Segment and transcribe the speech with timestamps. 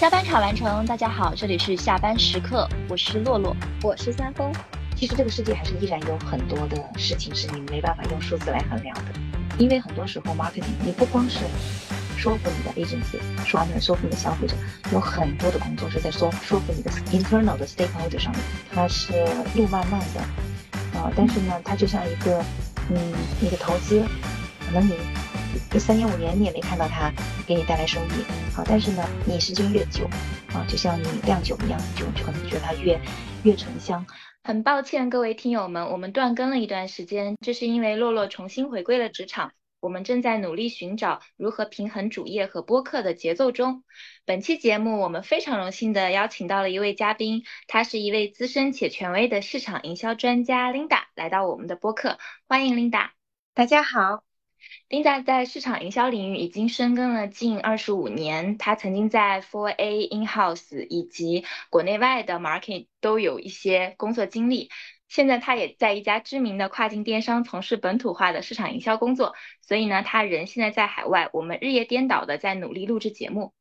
[0.00, 4.50] 加班卡完成，大家好，这里是下班时刻，我是洛洛，我是三丰。
[4.96, 9.12] 其实这个世界还是依然有很多的事情是你没办法用数字来衡量的，
[9.58, 11.40] 因为很多时候 marketing 你不光是
[12.16, 14.56] 说服你的 agency，说服说服你的消费者，
[14.90, 18.40] 有很多的工作是在说说服你的 internal 的 stakeholder 上面，
[18.74, 19.12] 它是
[19.54, 22.42] 路漫漫的，啊，但是呢，它就像一个
[22.88, 22.96] 嗯
[23.38, 24.02] 你的投资，
[24.64, 27.12] 可能你三年五年你也没看到它
[27.46, 30.04] 给你带来收益，好，但是呢，你时间越久，
[30.52, 33.00] 啊，就像你酿酒一样，就就可能觉得它越
[33.44, 34.04] 越醇香。
[34.42, 43.84] 很抱歉，各位听友们，我们断更了一段时间，这是因为洛洛重新回归了职场，我们正在努力寻找如何平衡主业和播客的节奏中。
[44.24, 53.10] 本期节目，我们非常荣幸的邀请到了一位嘉宾，他是一位资深且权威的市场营销专家 Linda，来到我们的播客，欢迎 Linda。
[53.54, 54.29] 大家好。
[54.88, 64.70] 丁在在市场营销领域已经深耕了近二十五年，他曾经在 Four A In-house 以及国内外的 market 都有一些工作经历。
[65.08, 73.52] 现在他也在一家知名的跨境电商从事本土化的市场营销工作，所以呢，他人现在在海外，我们日夜颠倒的在努力录制节目。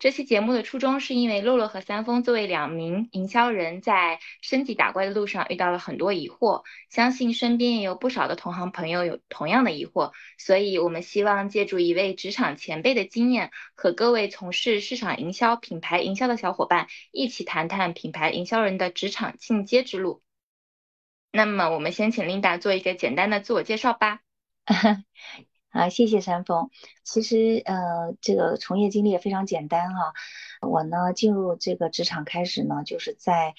[0.00, 20.22] 这期节目的初衷是因为洛洛和三丰作为两名营销人，在升级打怪的路上遇到了很多疑惑，相信身边也有不少的同行朋友有同样的疑惑，所以我们希望借助一位职场前辈的经验，和各位从事市场营销、品牌营销的小伙伴一起谈谈品牌营销人的职场进阶之路。
[21.30, 24.20] 那么，我们先请 Linda 做一个简单的自我介绍吧。
[25.70, 26.68] 啊，谢谢山峰。
[27.04, 30.12] 其实，呃，这个从业经历也非常简单哈。
[30.60, 33.54] 我呢，进入这个职场开始呢，就是在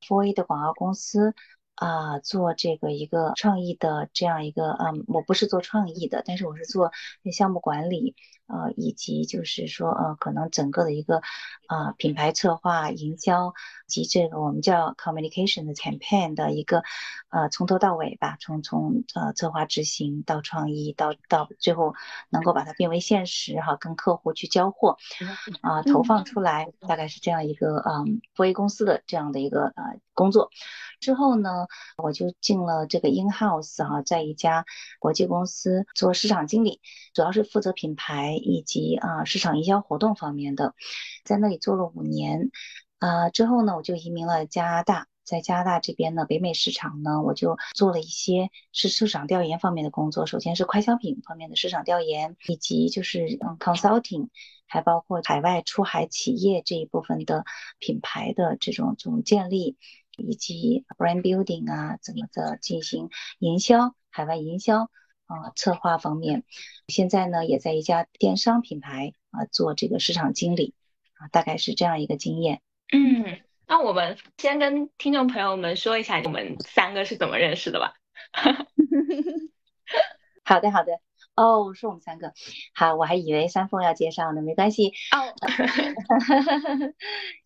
[0.00, 1.34] f o 的广告公司
[1.76, 6.90] 啊，做这个一个创意的这样一个，嗯，我不是做创意的，但是我是做
[7.32, 8.16] 项目管理。
[8.48, 11.20] 呃，以及就是说，呃，可能整个的一个，
[11.66, 13.54] 啊，品牌策划、营销
[13.88, 16.84] 及这个我们叫 communication 的 campaign 的一个，
[17.28, 21.96] 呃，从头到尾吧，从从呃策划执行到创意到到最后
[22.30, 24.96] 能够把它变为现实哈，跟客户去交货，
[25.60, 30.50] 啊，投放出来，大概是这样一个，嗯播音公司的这样的一个呃工作。
[31.00, 31.65] 之后呢，
[32.02, 34.64] 我就进了这个 in house 哈，在一家
[34.98, 36.80] 国际公司做市场经理，
[37.12, 38.34] 主要是负责品牌。
[38.46, 40.74] 以及啊市场营销活动方面的，
[41.24, 42.50] 在那里做了五年，
[42.98, 54.28] 啊之后呢我就移民了加拿大，在加拿大这边呢北美市场呢我就做了一些是市场调研方面的工作，首先是快消品方面的市场调研，以及就是嗯 consulting，
[54.66, 57.44] 还包括海外出海企业这一部分的
[57.78, 59.76] 品牌的这种这种建立，
[60.16, 64.90] 以及 brand building 啊怎么的进行营销，海外营销。
[65.28, 66.44] 啊，策划方面，
[66.86, 70.72] 现在呢也在一家电商品牌啊做这个市场经理
[71.14, 72.62] 啊，大概是这样一个经验。
[72.92, 77.94] 嗯，那我们先跟听众朋友们说一下我们三个是怎么认识的吧。
[80.44, 80.92] 好的，好的。
[81.36, 82.32] 哦，是我们三个。
[82.74, 84.92] 好，我还以为三凤要介绍呢，没关系。
[85.12, 85.20] 哦，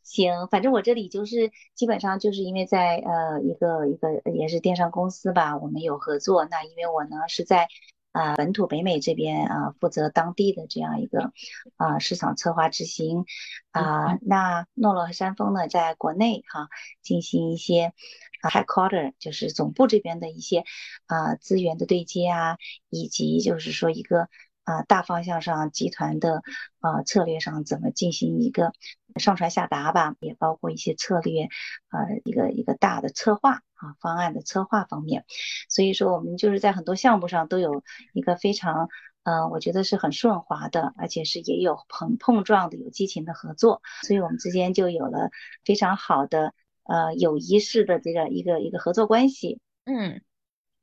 [0.03, 6.45] 行，反正我这里就是基本上就是因为在呃一个一个也是电商公司吧，我们有合作。
[6.45, 7.67] 那因为我呢是在
[8.13, 11.33] 啊本土北美这边啊负责当地的这样一个
[11.77, 13.25] 啊市场策划执行
[13.71, 14.19] 啊。
[14.23, 16.69] 那诺诺和山峰呢在国内哈
[17.03, 17.93] 进行一些。
[18.43, 20.65] 啊，headquarter 就是总部这边的一些
[21.05, 22.57] 啊资源的对接啊，
[22.89, 24.31] 以及就是说一个
[24.65, 26.41] 啊大方向上集团的
[26.79, 28.73] 啊策略上怎么进行一个
[29.17, 31.49] 上传下达吧，也包括一些策略
[31.89, 35.25] 啊一个一个大的策划啊方案的策划方面，
[35.69, 37.83] 所以说我们就是在很多项目上都有
[38.13, 38.89] 一个非常
[39.25, 45.31] 嗯我觉得是很顺滑的，而且是也有碰碰撞的有激情的合作，所以我们之间就有了
[45.65, 46.55] 非常好的。
[46.83, 50.23] 呃，友谊式的这个一个一个合作关系，嗯，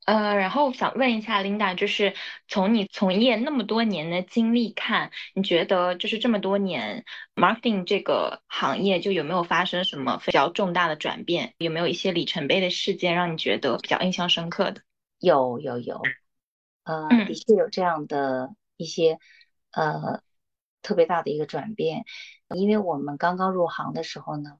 [0.08, 2.14] 呃，然后想问一下 Linda，就是
[2.46, 7.04] 从你从业那么多年的经历看，你觉得就是这么多年
[7.34, 11.52] marketing 这个行业就有没有发生什么比较重大的转变？
[11.58, 14.80] 有没有一些里程碑的事件让你觉得比较印象深刻的？
[15.18, 16.00] 有有有，
[16.84, 19.18] 呃，的确有这样的一些
[19.72, 20.22] 呃
[20.80, 22.06] 特别大的一个转变。
[22.56, 24.52] 因为我们刚刚入行的时候呢，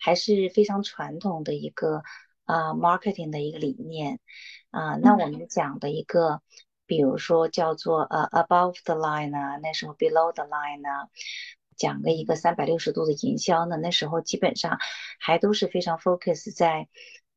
[0.00, 2.02] 还是非常传统的一个
[2.46, 4.18] 啊 marketing 的一个理念
[4.70, 4.96] 啊。
[4.96, 6.40] 那我们讲的一个，
[6.86, 11.10] 比如说叫做呃 above the line 啊，那时候 below the line 啊，
[11.76, 14.78] 讲的一个三百六十度的营销呢，那时候基本上
[15.20, 16.88] 还都是非常 focus 在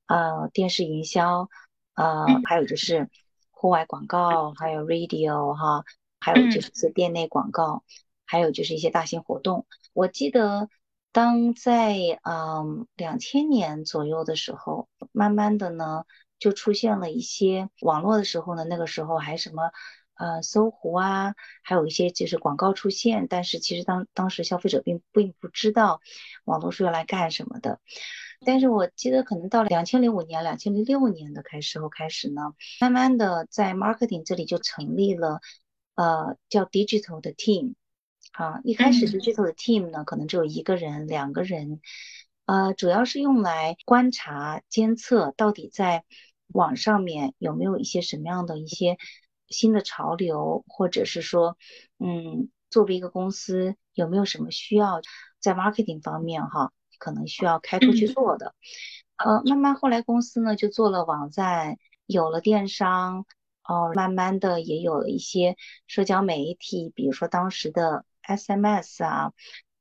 [0.08, 1.50] 呃电视营销
[1.94, 3.10] 啊，还有就是
[3.52, 5.84] 户外广告，还有 radio 哈，
[6.22, 7.84] 还有就是店内广告。
[8.32, 10.70] 还有就是一些大型活动，我记得
[11.12, 16.04] 当在嗯两千年左右的时候，慢慢的呢
[16.38, 19.72] 就出现了一些网络的时候呢，那个时候还什么
[20.16, 21.34] 呃搜狐啊，
[21.64, 26.00] 还有一些就是广告出现，但是其实当当时消费者并并不知道
[26.46, 27.80] 网络是用来干什么的。
[28.46, 35.42] 但是我记得可能到两千零五年、两千零六年的开时候开始呢，慢慢的在 marketing 这里就成立了
[35.96, 37.74] 呃叫 digital 的 team。
[38.32, 41.82] 啊，一开始 digital 的 team 呢，可能只有一个人、两个人，
[42.46, 46.06] 呃，主要是用来观察、监测到底在
[46.48, 48.98] 网上面有没有一些什么样的一些
[49.50, 51.58] 新的潮流，或者是说，
[51.98, 55.02] 嗯，作为一个公司有没有什么需要
[55.40, 58.56] 在 marketing 方面哈，可能需要开拓去做的。
[59.18, 63.26] 呃，慢慢后来公司呢就做了网站，有了电商，
[63.66, 68.06] 哦，慢慢的也有了一些社交媒体，比如说当时的。
[68.38, 69.34] SMS 啊，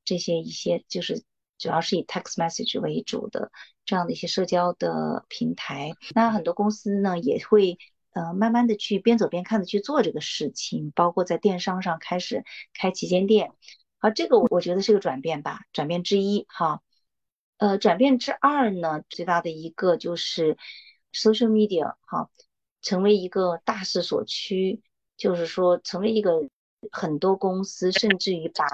[0.05, 1.23] 这些一些就是
[1.59, 3.51] 主要是以 text message 为主的
[3.85, 5.93] 这样的一些社交的平台。
[6.15, 7.79] 那很多公司呢也会
[8.13, 13.53] 呃慢慢的去边走边看的去做这个事情，包括在电商上开始开旗舰店。
[13.99, 16.81] 好，这个我我觉得是个转变吧，转变之一哈。
[17.57, 20.57] 呃，转变之二呢，最大的一个就是
[21.13, 22.31] social media 哈，
[22.83, 24.81] 成为一个大势所趋，
[25.17, 26.49] 就是说成为一个。
[26.91, 28.65] 很多公司甚至于把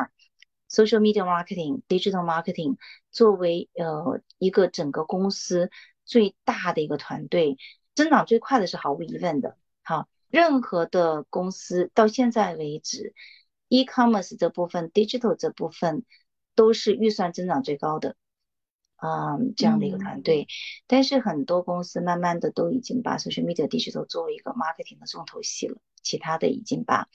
[0.68, 2.76] social media marketing、digital marketing
[3.10, 5.70] 作为呃一个整个公司
[6.04, 7.56] 最大的一个团队，
[7.94, 9.56] 增长最快的是毫无疑问的。
[9.82, 13.14] 好，任何的公司到现在为止
[13.68, 16.04] ，e-commerce 这部分、digital 这部分
[16.54, 18.16] 都是预算增长最高的，
[18.96, 20.46] 嗯，这样的一个团队。
[20.86, 27.08] 但是很多公司慢慢的都已经把 social media、digital 作为一个 marketing 的重头戏了，其他的已经把。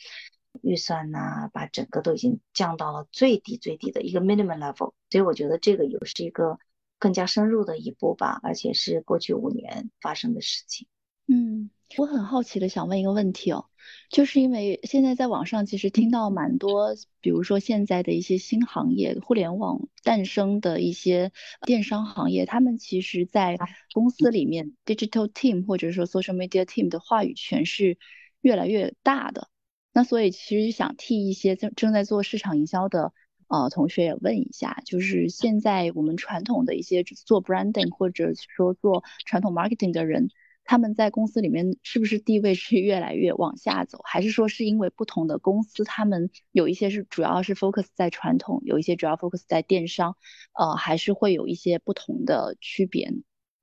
[0.62, 6.60] 预算呢，把整个都已经降到了最低最低的一个 minimum level，所以我觉得这个又是一个
[6.98, 10.88] 更加深入的一步吧，而且是过去五年发生的事情。
[11.28, 13.66] 嗯，我很好奇的想问一个问题哦，
[14.10, 21.32] 就是因为现在在网上其实听到蛮多，比如说现在的一些新行业，互联网诞生的一些
[21.62, 23.60] 电商行业，他们其实在
[23.94, 28.00] 公司里面 digital team 或者说 social media team 的话语权是
[28.42, 29.50] 越来越大的。
[29.92, 33.12] 那所以其实想替一些正正在做市场营销的
[33.48, 40.30] 呃同学也问一下，就是现在我们传统的一些做 branding 或者说做传统 marketing 的人，
[40.64, 50.16] 他们在公司里面是不是地位是越来越往下走，还是说是因为不同的公司他们有一些是主要是 focus 在传统，有一些主要 focus 在电商，
[50.54, 53.12] 呃，还是会有一些不同的区别？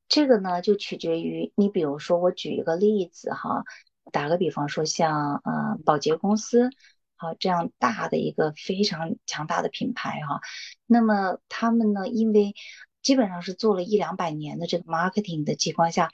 [0.08, 3.64] 这个呢就取决于你，比如说我举一个例子哈。
[4.12, 6.70] 打个比方说，像呃保洁公司，
[7.17, 10.41] 好这样大的一个非常强大的品牌哈，
[10.87, 12.55] 那么他们呢，因为
[13.03, 16.11] 基本上是做了一两百年的这个 marketing 的情况下，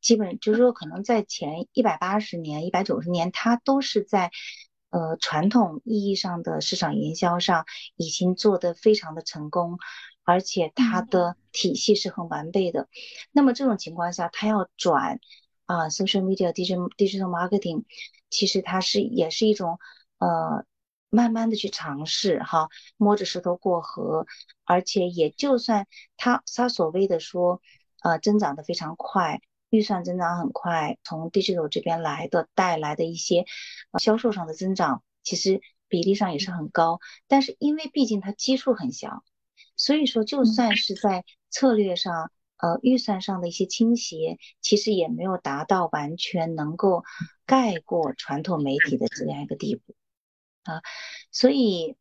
[0.00, 4.30] 基本就是说可能在前一百八十年、一百九十年，它都是在
[4.90, 7.66] 呃传统意义上的市场营销上
[7.96, 9.78] 已经做得非常的成功，
[10.24, 12.88] 而且它的体系是很完备的。
[13.32, 15.20] 那么这种情况下，它要转。
[15.66, 17.84] 啊，social media digital digital marketing，
[18.30, 19.78] 其实它是也是一种
[20.18, 20.64] 呃，
[21.10, 24.26] 慢慢的去尝试哈，摸着石头过河，
[24.64, 27.60] 而且也就算它它所谓的说
[28.02, 33.44] 呃增长的非常快，预算增长很快，从 digital 这边来的带来的一些
[33.98, 39.24] 销售上的增长，其实比例上也是很高，但是因为毕竟它基数很小，
[39.74, 42.30] 所以说就算是在策略上。
[42.58, 47.04] 呃，预算上的一些倾斜，其实也没有达到完全能够
[47.44, 49.94] 盖过传统媒体的这样一个地步
[50.64, 50.80] 啊，
[51.30, 51.96] 所以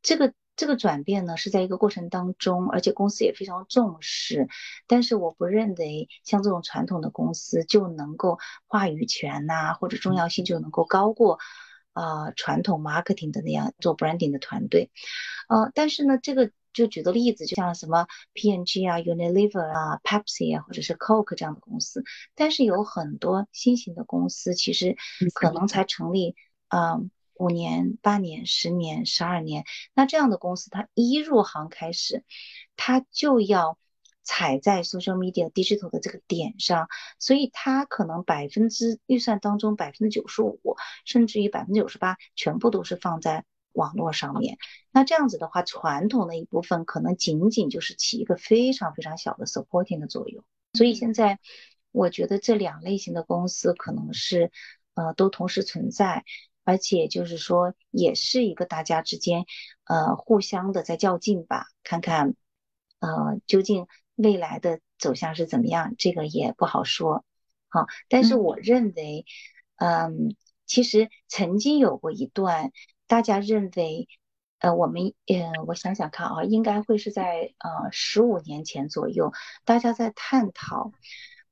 [0.00, 4.48] 这个这个转变呢是在一个过程当中，而且公司也非常重视。
[4.86, 11.38] 但是我不认为像这种传统的公司就能够话语权呐或者重要性就能够高过
[11.92, 14.90] 啊传统 marketing 的那样做 branding 的团队，
[15.48, 16.50] 呃，但是呢这个。
[16.72, 22.02] 就举个例子，就像什么 P&G 啊、Unilever 啊、Pepsi 啊，或者是 Coke 这样的公司，
[22.34, 24.96] 但是有很多新型的公司，其实
[25.34, 26.34] 可能才成立
[26.68, 26.98] 啊
[27.34, 29.64] 五年、八年、十年、十二年，
[29.94, 32.24] 那这样的公司，它一入行开始，
[32.76, 33.78] 它就要
[34.22, 36.88] 踩在 social media digital 的这个点上，
[37.18, 43.44] 所以它可能百分之预算当中百分之九十五，甚至于百分之九十八，全部都是放在。
[43.72, 44.58] 网络上面，
[44.90, 50.44] 那这样子的话，传统的一部分可能仅仅就是起一个非常非常小的 supporting 的作用。
[50.74, 51.38] 所以现在
[51.90, 54.50] 我觉得这两类型的公司可能是
[54.94, 56.24] 呃都同时存在，
[56.64, 59.44] 而且就是说也是一个大家之间
[59.84, 61.66] 呃互相的在较劲吧。
[61.82, 62.34] 看看，
[63.00, 67.24] 呃，究竟未来的走向是怎么样，这个也不好说。
[67.68, 69.24] 好，但是我认为，
[69.76, 70.36] 嗯，
[70.66, 72.70] 其实曾经有过一段，
[73.12, 74.08] 大家认为，
[74.58, 79.34] 呃，我们，呃，我想想看啊，应该会是在呃十五年前左右，
[79.66, 80.92] 大家在探讨，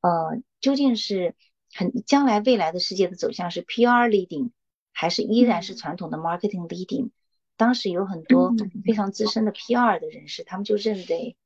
[0.00, 1.34] 呃，究竟是
[1.70, 4.52] 很将来未来的世界的走向是 PR leading，
[4.94, 7.10] 还是依然是传统的 marketing leading？
[7.58, 8.54] 当时有很多
[8.86, 11.36] 非常资深的 PR 的人士，他们就认为，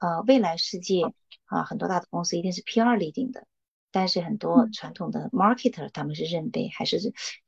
[0.00, 1.04] 呃，未来世界
[1.44, 3.46] 啊，很多大的公司一定是 PR leading 的。
[3.90, 6.98] 但是很多传统的 marketer 他们是认为还是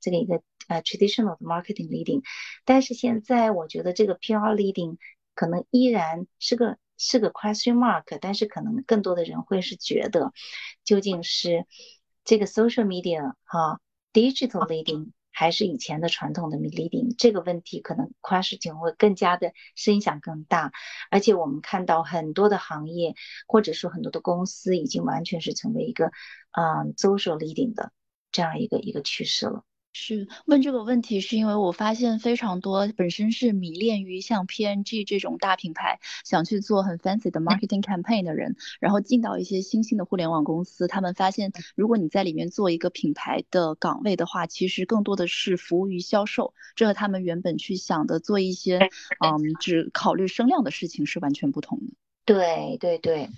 [0.01, 2.23] 这个一个呃 traditional 的 marketing leading，
[2.65, 4.99] 但是现在我觉得这个 PR leading
[5.35, 10.33] 可能依然是个是个 question mark，但是可能更多的人会是觉得
[10.85, 11.67] 究竟是
[12.25, 13.81] 这个 social media 哈
[14.13, 15.11] digital leading。
[15.33, 20.73] 还是以前的传统的 leading 这个问题，可能 question 会更加的声响更大，
[21.11, 23.15] 而且我们看到很多的行业，
[23.47, 26.13] 或者说很多的公司，已经完全是成为一个
[26.51, 27.93] 啊 social leading 的
[28.31, 29.65] 这样一个一个趋势了。
[29.95, 48.79] 是问这个问题，是因为我发现非常多本身是迷恋于像 P N G 这种大品牌，想去做很 fancy 的 marketing campaign 的人，然后进到一些新兴的互联网公司，他们发现，如果你在里面做一个品牌的岗位的话，其实更多的是服务于销售，这和他们原本去想的做一些
[49.21, 51.93] 嗯只考虑声量的事情是完全不同的。
[52.25, 53.29] 对对对，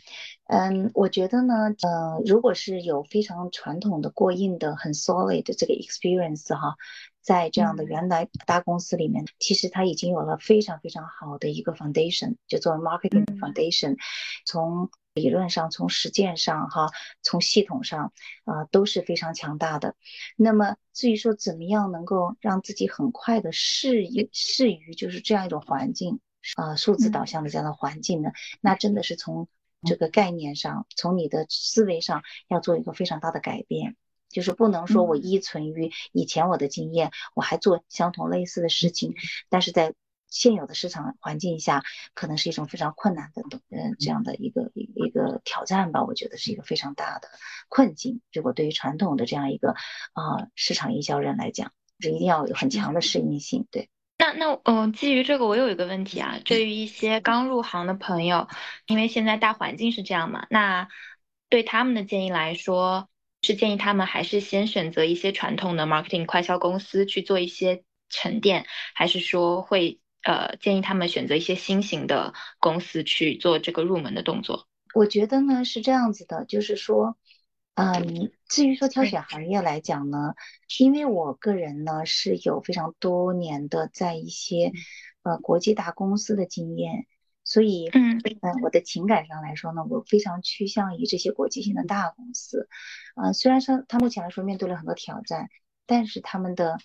[0.47, 6.77] 嗯，我觉得呢，呃，如果是有非常传统的过硬的很 solid 的这个 experience 哈，
[7.23, 13.97] 在这样的原来大公司里面，其实他已经有了非常非常好的一个 foundation，就作为 marketing foundation，
[14.45, 16.91] 从理论上、从实践上哈，
[17.23, 18.13] 从系统上
[18.45, 19.95] 啊都是非常强大的。
[20.37, 26.21] 那么至于说怎么样能够让自己很快的适应适于就是这样一种环境。
[26.57, 29.49] 啊，数字导向的这样的环境呢，那真的是从
[29.83, 33.97] 这个概念上，从你的思维上要做一个非常大的改变，
[34.31, 39.15] 就是不能说我依存于以前我的经验，我还做相同类似的事情，
[39.49, 39.95] 但是在
[40.29, 41.83] 现有的市场环境下，
[42.13, 47.29] 可能是一种非常困难的，嗯，这样的一个一一个挑战吧，我觉得是一个非常大的
[47.69, 48.21] 困境。
[48.33, 49.75] 如果对于传统的这样一个
[50.13, 53.01] 啊市场营销人来讲，是一定要有很强的。
[53.01, 53.91] 适应性，对。
[54.17, 56.39] 那那嗯，基于这个，我有一个问题啊。
[56.45, 58.49] 对于一些刚入行的朋友，
[58.87, 60.89] 因为现在大环境是这样嘛，那
[61.49, 63.09] 对他们的建议来说，
[63.43, 74.69] 是建议他们还是先选择一些传统的 marketing 快销公司去做一些沉淀，还是说会呃建议他们选择一些新型的公司去做这个入门的动作？
[74.95, 77.17] 我觉得呢是这样子的，就是说。
[77.77, 80.35] 嗯，至于说挑选行业来讲呢，
[80.79, 84.71] 因为我个人呢是有非常多年的在一些
[85.25, 87.09] 呃国际大公司的经验，
[87.43, 92.69] 所以嗯嗯，我的情感上来说呢，我非常趋向于这些国际性的大公司。
[93.17, 95.49] 啊，虽然说它目前来说面对了很多挑战，
[95.85, 96.79] 但是他们的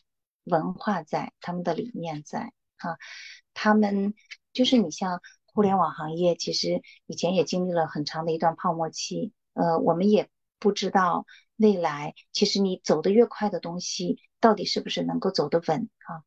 [0.45, 2.97] 文化在，他们的理念在，啊，
[3.53, 4.15] 他们
[4.53, 10.27] 就是你像互联网行业，其实以前也经历了很长的一段泡沫期，呃，我们也。
[10.59, 11.25] 不知道
[11.55, 16.23] 未来，其实你走得越快的东西，到底是不是能够走得稳啊？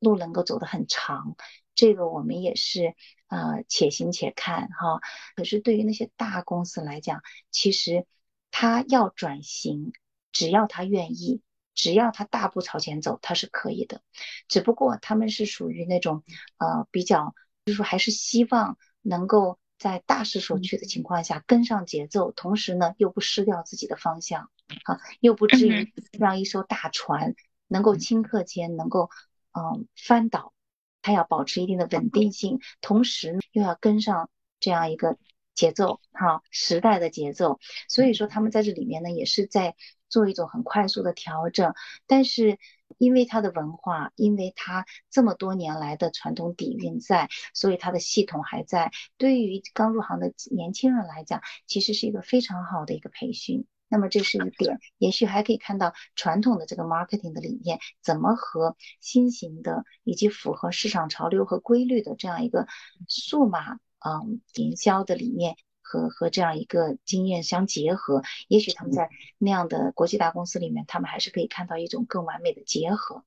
[0.00, 1.36] 路能够走得很长，
[1.74, 2.94] 这个我们也是
[3.28, 5.00] 呃且行且看哈。
[5.34, 8.06] 可是对于那些大公司来讲，其实
[8.50, 9.92] 他要转型，
[10.32, 11.42] 只要他愿意，
[11.74, 14.02] 只要他大步朝前走，他是可以的。
[14.48, 16.22] 只不过他们是属于那种
[16.58, 19.58] 呃比较，就是说还是希望能够。
[19.78, 24.50] 在大势所趋的情况下跟上节奏，同时呢又不失掉自己的方向，
[24.84, 27.34] 啊，又不至于让一艘大船
[27.68, 29.10] 能够顷刻间能够
[29.52, 30.52] 嗯翻倒，
[31.00, 34.28] 它要保持一定的稳定性，同时又要跟上
[34.60, 35.16] 这样一个
[35.54, 37.58] 节奏，哈，时代的节奏。
[37.88, 39.76] 所以说他们在这里面呢也是在
[40.08, 41.74] 做一种很快速的调整，
[42.06, 42.58] 但是。
[42.96, 48.90] 因为它的文化，因为它这么多年来的传统底蕴在，所以它的系统还在。
[49.16, 53.66] 对于刚入行的年轻人来讲，其实是一个非常好的一个培训。
[53.90, 62.66] 那么这是一点，也许还可以看到传统的这个 marketing 的理念怎么和新型的以及符合市场潮流和规律的这样一个
[63.08, 65.56] 数码嗯营销的理念。
[65.88, 73.24] 和和这样一个经验相结合，也许他们在那样的国际大公司里面，他们还是可以看到一种更完美的结合。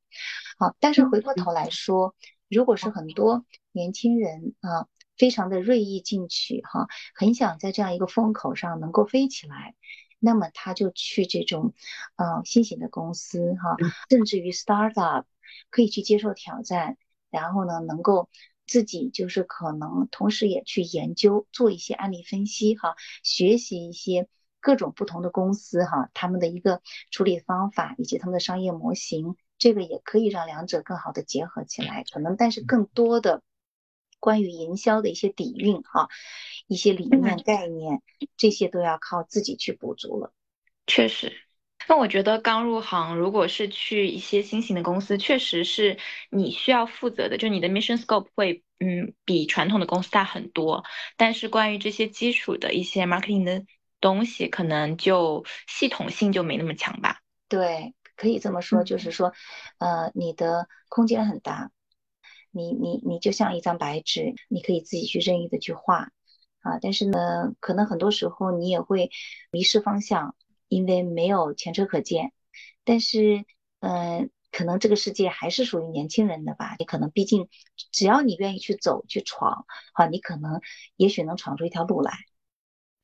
[0.60, 2.14] 好，但是回过头来说，
[2.50, 4.86] 如果是很多年轻人啊，
[5.18, 9.74] 非常的锐意进取哈，很想在这样一个风口上能够飞起来，
[10.20, 11.74] 那么他就去这种
[12.16, 13.76] 呃新型的公司哈，
[14.08, 15.24] 甚至于 startup
[15.72, 16.98] 可以去接受挑战，
[17.32, 18.30] 然后呢能够。
[18.72, 24.30] 自己就是可能同时也去研究做一些案例分析哈，学习一些
[24.62, 32.06] 各种不同的公司哈，他们的一个处理方法以及他们的商业模型，这个也可以让两者更好的结合起来。
[32.14, 33.44] 可能但是更多的
[34.22, 36.08] 关于营销的一些底蕴哈，
[36.66, 38.02] 一些理念概念，
[38.38, 40.32] 这些都要靠自己去补足了。
[40.88, 41.34] 确实。
[41.88, 45.98] 那我觉得刚入行，如果是去一些新型的公司，确实是
[46.30, 50.84] 你需要负责的，就你的 mission scope 会，嗯，比传统的公司大很多。
[51.18, 53.66] 但是关于这些基础的一些 marketing 的
[54.00, 57.20] 东西，可能就系统性就没那么强吧。
[57.50, 59.34] 对，可以这么说，就是说，
[59.80, 61.72] 呃，你的空间很大，
[62.52, 66.12] 你你你就像一张白纸，你可以自己去任意的去画，
[66.62, 69.10] 啊，但是呢，可能很多时候你也会
[69.52, 70.36] 迷失方向。
[70.72, 72.32] 因为没有前车可鉴，
[72.86, 73.44] 但是，
[73.82, 76.78] 嗯，可能这个世界还是属于年轻人的吧。
[76.80, 77.50] 你可能毕竟，
[77.92, 80.62] 只要你愿意去走去闯，好，你可能
[80.96, 82.14] 也许能闯出一条路来，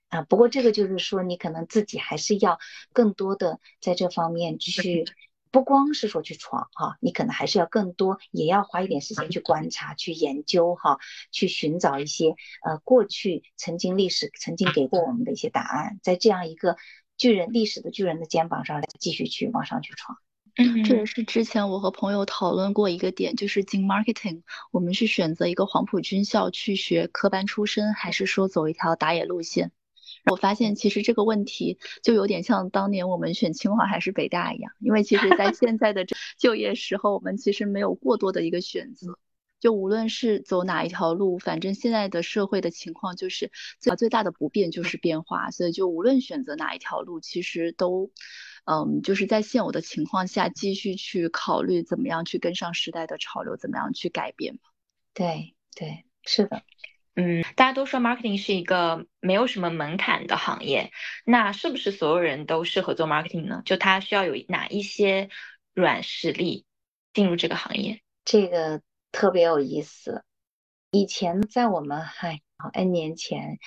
[0.08, 0.22] 啊。
[0.22, 2.58] 不过这个就是说，你可能自己还是要
[2.94, 5.04] 更多的在这方面去，
[5.52, 11.00] 不光是说去闯哈，你可能还是要更多，也要花一点时间去观察、去研究哈，
[11.34, 12.34] 去寻找一些
[12.64, 16.78] 呃过去曾经历史曾经给过我们的一些答案，在这样一个。
[17.18, 20.18] 巨人历史的巨人的肩膀上来继续去往上去闯，
[20.56, 29.72] 嗯，这也是之前我和朋友讨论过一个点，就是进 marketing，我们是选择一个黄埔军校去学科班出身，还是说走一条打野路线？
[30.30, 36.06] 我发现其实这个问题就有点像当年我们选清华还是北大一样，因为其实在现在的
[36.38, 39.18] 就业时候，我们其实没有过多的一个选择。
[39.60, 48.12] 就无论是走哪一条路，反正现在的社会的情况就是最最大的不变就是变化，所以就无论选择哪一条路，其实都，
[48.66, 54.60] 嗯，就是在现有的情况下继续去考虑怎么样去跟上时代的潮流，怎么样去改变
[55.14, 56.62] 对对，是的，
[57.16, 60.92] 嗯，大家都说 marketing 是一个没有什么门槛的行业，
[61.26, 63.64] 那是不是所有人都适合做 marketing 呢？
[63.66, 65.30] 就他需要有哪一些
[65.74, 66.66] 软实力
[67.14, 68.02] 进入这个行业？
[68.24, 68.84] 这个。
[69.12, 70.24] 特别有意思。
[70.92, 72.42] 以前在我们嗨
[72.74, 73.60] N 年前，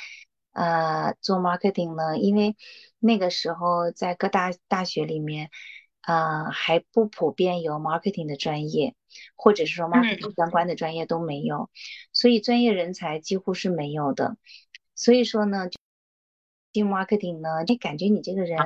[0.53, 2.57] 呃，做 marketing 呢，因为
[2.99, 5.51] 那个时候在各大大学里面，
[6.03, 8.95] 呃，还不普遍有 marketing 的专业，
[9.37, 11.71] 或者是说 marketing 相关的专业都没有，
[12.13, 14.37] 所以专业人才几乎是没有的。
[14.95, 15.69] 所以说呢，
[16.73, 18.59] 进 marketing 呢，就感觉你这个人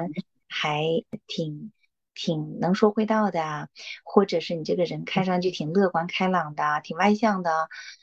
[0.49, 0.85] 还
[1.27, 1.73] 挺。
[2.15, 3.69] 挺能说会道的啊，
[4.05, 7.51] 或者是你这个人看上去挺乐观开朗的，挺外向的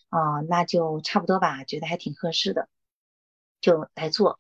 [0.10, 2.68] 啊，那就差不多吧，觉得还挺合适的，
[3.62, 4.38] 就来做。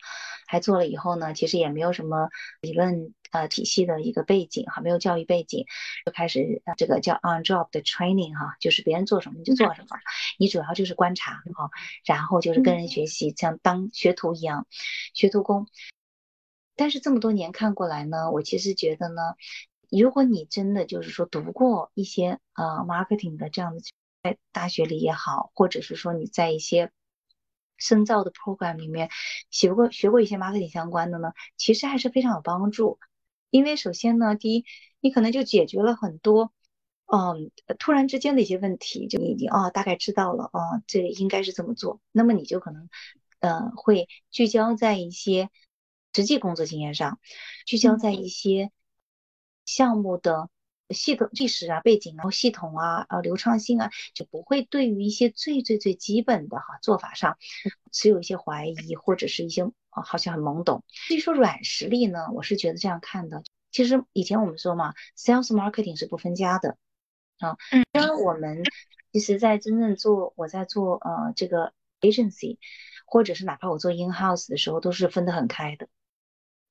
[0.47, 2.27] 还做了以后呢，其实也没有什么
[2.59, 5.65] 理论呃体系的一个背景哈，没有教育背景，
[6.05, 9.97] 就开始这个叫 on job 的 training 哈，就是别人做什么你就做什么，
[10.37, 11.69] 你主要就是观察哈，
[12.03, 14.67] 然后就是跟人学习，像当学徒一样，
[15.13, 15.67] 学徒工。
[16.81, 19.35] 但是这么多年看过来呢，我其实觉得呢，
[19.91, 23.81] 如果你真的就是说读过一些呃 marketing 的这样的，
[24.23, 26.91] 在大学里也好，或者是说你在一些
[27.77, 29.11] 深造的 program 里面
[29.51, 32.97] 学过学过一些 marketing 相关的呢，其实还是非常有帮助。
[33.51, 34.65] 因为首先呢，第一，
[35.01, 36.51] 你可能就解决了很多
[37.05, 42.89] 嗯突然之间的一些问题，就你已经哦大概知道了哦，这应该是这么做，那么你就可能
[43.39, 45.51] 呃会聚焦在一些。
[46.13, 47.19] 实际工作经验上，
[47.65, 48.71] 聚焦在一些
[49.65, 50.49] 项目的
[50.89, 57.37] 系统历史啊、背景啊、系统啊、呃流畅性啊，就不会对于一些最最最基本的哈做法上
[57.91, 60.83] 持有一些怀疑或者是一些啊好像很懵懂。
[61.07, 63.43] 至于说软实力呢，我是觉得这样看的。
[63.71, 66.77] 其实以前我们说嘛，sales marketing 是不分家的
[67.39, 67.55] 啊。
[67.71, 67.85] 嗯。
[67.93, 68.63] 当然我们
[69.13, 71.71] 其实，在真正做我在做呃这个
[72.01, 72.57] agency，
[73.05, 75.87] 或者是哪怕我做 in house 的时候，都是分得很开的。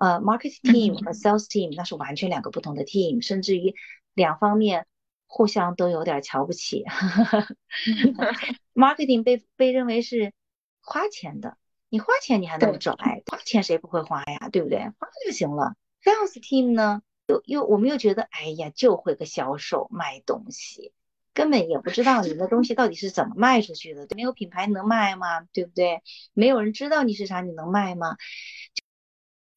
[0.01, 3.75] 呃，marketing team 和 sales team 那是完全两个不同的 team，甚至于
[4.15, 4.87] 两方面
[5.27, 6.85] 互相都有点瞧不起。
[8.75, 10.33] marketing 被被认为是
[10.81, 11.59] 花钱的，
[11.91, 12.95] 你花钱你还那么拽，
[13.27, 14.79] 花钱谁不会花呀，对不对？
[14.79, 15.75] 花就行了。
[16.03, 20.95] sales team 呢，又又我们又觉得，哎呀，就会个销售卖东西，
[21.35, 25.43] 根本也不知道你的东西到底是怎么卖出去的，没有品牌能卖吗？
[25.53, 26.03] 对不对？
[26.33, 28.17] 没有人知道你是啥，你能卖吗？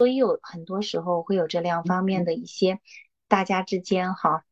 [0.03, 2.81] 所以有很多时候会有这两方面的一些
[3.29, 4.43] 大家之间哈，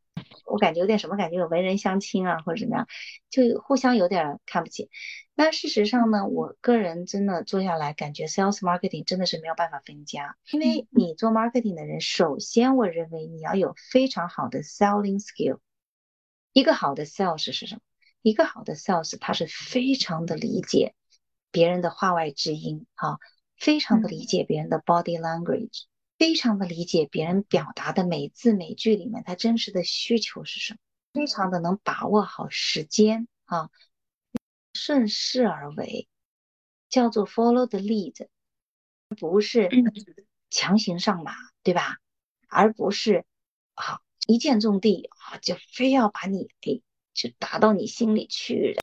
[0.45, 2.87] 我感觉有点什么感觉，有文人相亲啊，或者怎么样，
[3.29, 4.89] 就互相有点看不起。
[5.35, 15.59] 那事实上呢，我个人真的做下来，感觉 sales marketing 真的是没有办法分家，因为你做 marketing 的人，首先我认为你要有非常好的 selling skill。
[16.53, 17.81] 一个好的 sales 是什么？
[18.21, 20.95] 一个好的 sales，他是非常的理解
[21.51, 23.19] 别人的话外之音，哈，
[23.61, 25.83] 非常的理解别人的 body language，
[26.17, 30.79] 非常的理解别人表达的每字每句里面他真实的需求是什么，
[31.13, 33.69] 非常的能把握好时间，啊，
[34.73, 36.07] 顺势而为，
[36.89, 38.27] 叫做 follow the lead，
[39.09, 39.69] 不是
[40.49, 41.99] 强行上马，对吧？
[42.47, 43.25] 而不是
[43.75, 46.81] 啊一见中地啊就非要把你给。
[47.13, 48.79] 就打到你心里去，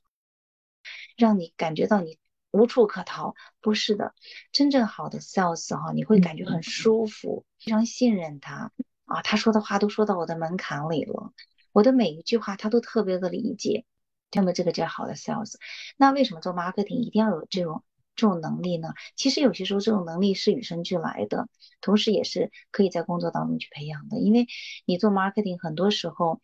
[1.17, 2.19] 让你感觉到你
[2.51, 3.35] 无处可逃。
[3.61, 4.15] 不是的，
[4.53, 8.73] 真正好的 sales 哈，你会感觉很舒服，非常信任他
[9.05, 9.23] 啊。
[9.23, 11.33] 他说的话都说到我的门槛里了，
[11.73, 13.85] 我的每一句话他都特别的理解。
[14.33, 15.55] 那么这个叫好的 sales。
[15.97, 17.83] 那为什么做 marketing 一定要有这种
[18.15, 18.95] 这种能力呢？
[19.17, 21.49] 其实有些时候这种能力是与生俱来的，
[21.81, 24.19] 同时也是可以在工作当中去培养的。
[24.19, 24.47] 因为
[24.85, 26.41] 你做 marketing 很多时候。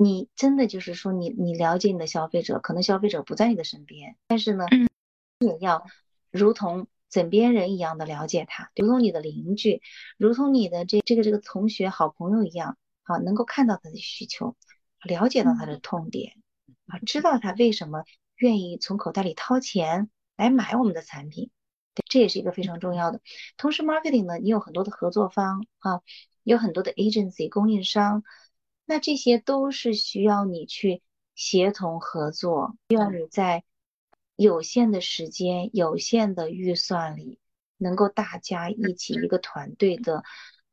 [0.00, 4.64] 你真的就是说，你你了解你的消费者，可能消费者不在你的身边，但是呢，
[5.40, 5.86] 你也要
[6.30, 9.80] 如同枕边人一样的了解他，如同你的邻居，
[10.16, 14.56] 如同你的这这个这个同学、好朋友一样，啊能够看到他的需求，
[15.04, 16.34] 了解到他的痛点，
[16.86, 18.04] 啊，知道他为什么
[18.36, 21.50] 愿意从口袋里掏钱来买我们的产品，
[22.08, 23.20] 这也是一个非常重要的。
[23.56, 26.00] 同时，marketing 呢，你有很多的合作方啊，
[26.42, 28.24] 有很多的 agency 供应商。
[28.84, 31.02] 那这些都是需要你去
[31.34, 33.62] 协同合作，需要你在
[34.38, 37.40] 有限的时间、有限的预算里，
[37.76, 40.22] 能够大家一起一个团队的，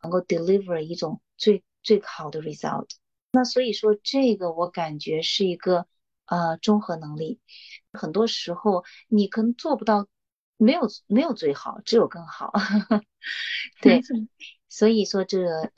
[0.04, 2.88] 能够 deliver 一种最最好的 result。
[3.32, 5.88] 那所以说，这个我感觉是一个
[6.28, 7.40] 呃综合能力。
[7.92, 10.08] 很多时候你可能做不到，
[10.58, 12.54] 没有没有最好，只有更好。
[13.82, 14.02] 对，
[14.70, 15.72] 所以说这。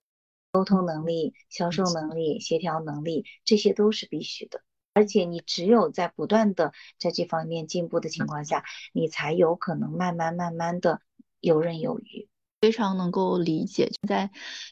[0.49, 4.63] 沟通能力、销售能力、协调能力，这些都是必须的。
[4.97, 11.01] 而且你只有在不断的在这方面进步的情况下，你才有可能慢慢慢慢的
[11.39, 12.27] 游刃有余。
[12.61, 14.31] 非常能够理解，在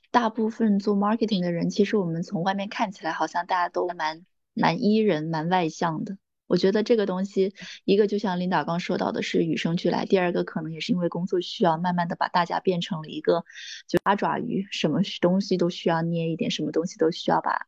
[0.10, 6.18] 大部分做 marketing 的人，其实我们从外面看起来好像大家都蛮蛮依人、蛮外向的。
[6.48, 13.46] 我觉得这个东西，一个就像领导刚说到的是与生俱来，第二个可能也是因为工作需要，慢慢的把大家变成了一个
[13.88, 17.68] 就八爪鱼，什么东西都需要捏一点，什么东西都需要把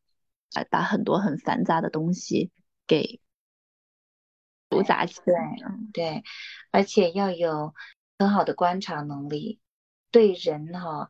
[0.53, 2.51] 把把很多很繁杂的东西
[2.85, 3.21] 给
[4.69, 5.55] 复杂起来。
[5.93, 6.23] 对，
[6.71, 7.73] 而且要有
[8.19, 9.59] 很好的观察能力，
[10.11, 11.09] 对人哈，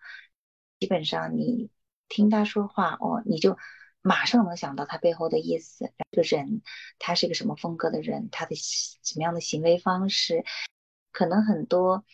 [0.79, 1.69] 基本上你
[2.07, 3.57] 听他说话哦，你就。
[4.03, 6.61] 马上能想到他背后的意思，这个人
[6.97, 10.45] 他是个什么风格的人，他的什么样的行为方式，
[11.11, 12.05] 可能很多，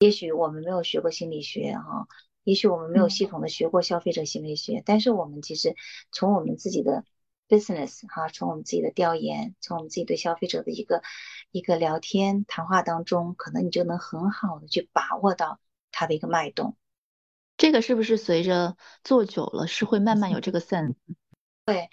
[0.00, 2.08] 也许我们没有学过心理学哈，
[2.48, 5.76] 也许我们没有系统的学过消费者行为学，但是我们其实
[6.10, 7.04] 从我们自己的
[7.46, 11.02] business 哈，从我们自己的调研，从我们自己对消费者的一个
[11.50, 16.74] 一个聊天谈话当中，可能你就能很好的去把握到他的一个脉动。
[17.58, 20.94] 这个是不是随着做久了是会慢慢有这个 sense？
[21.66, 21.90] 对，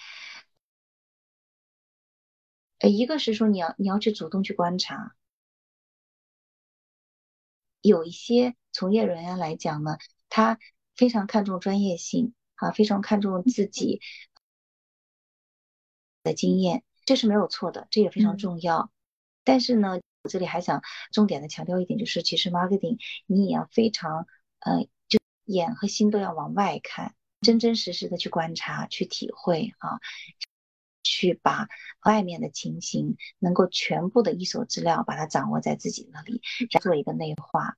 [2.79, 5.15] 呃，一个是说你要你要去主动去观察，
[7.81, 9.97] 有一些从业人员来讲呢，
[10.35, 10.59] 他
[10.97, 14.01] 非常看重专业性啊，非常看重自己
[16.23, 18.91] 的经验，这是没有错的，这也非常重要。
[19.45, 20.81] 但是呢，我这里还想
[21.13, 24.27] 重点的强调一点，就是其实 marketing 你也要非常
[24.59, 27.15] 呃，就眼和心都要往外看。
[27.39, 30.01] 真真实实的去观察、去体会啊，
[31.01, 31.69] 去把
[32.03, 36.41] 外面的情形能够全部的一手资料把它掌握在自己那里，
[36.81, 37.77] 做一个内化。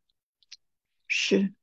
[1.08, 1.54] 是，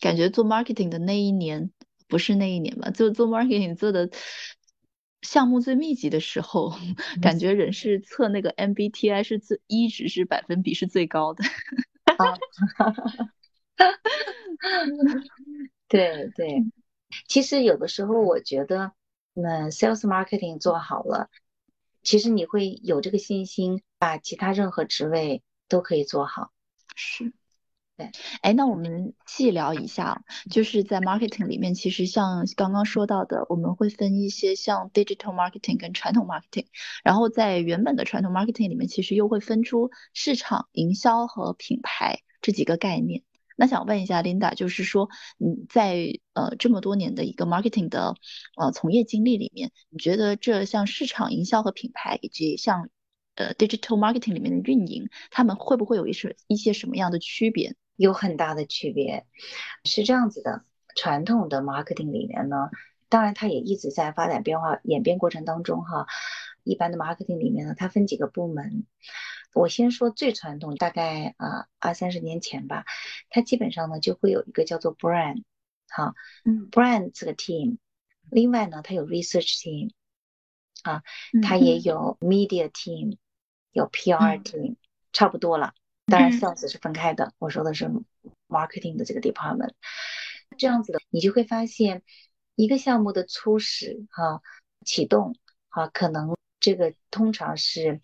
[0.00, 1.70] 感觉做 marketing 的那一年
[2.08, 2.90] 不是那一年吧？
[2.90, 4.10] 就做 marketing 做的
[5.22, 6.72] 项目最密集的时候，
[7.22, 11.44] 感觉人是测那个 MBTI 是最一直是百分比是最高的。
[15.88, 16.64] 对对。
[17.28, 18.92] 其实有的时候，我觉得，
[19.32, 21.30] 那 sales marketing 做好了，
[22.02, 26.52] 其实你会有这个信心，把其他任何职位都可以做好。
[26.94, 27.32] 是，
[27.96, 28.10] 对。
[28.42, 36.66] 哎，那我们细聊一下，就是在 marketing 里面，其实像刚刚说到的，我们会分一些像 digital marketing 跟传统 marketing，
[37.02, 43.22] 然后在原本的传统 marketing 里面，其实又会分出市场营销和品牌这几个概念。
[43.56, 48.14] 那想问一下 Linda，就是说你在呃这么多年的一个 marketing 的
[48.58, 52.90] 呃从业经历里面，你觉得这像市场营销和品牌，以及像
[53.36, 57.74] 呃 digital marketing 里面的运营，他们会不会有一些一些什么样的区别？
[57.96, 59.26] 有很大的区别，
[59.84, 60.64] 是这样子的。
[60.94, 62.70] 传统的 marketing 里面呢，
[63.10, 66.06] 当然它也一直在发展变化演变过程当中哈。
[66.64, 68.86] 一般的 marketing 里面呢，它分几个部门。
[69.52, 72.86] 我先说最传统，大概啊二三十年前吧，
[73.28, 75.42] 它基本上呢就会有一个叫做 brand，
[75.90, 77.76] 好，嗯，brand 这个 team。
[78.30, 79.90] 另外呢，它有 research team，
[80.82, 81.02] 啊，
[81.42, 83.18] 它也有 media team，
[83.70, 84.76] 有 PR team，
[85.12, 85.74] 差不多了。
[86.06, 87.90] 当然上次是分开的，我说的是
[88.48, 89.72] marketing 的这个 department。
[90.56, 92.04] 这样子的，你就会发现
[92.54, 94.40] 一个项目的初始哈，
[94.84, 95.34] 启动
[95.68, 98.00] 哈，可能这个通常是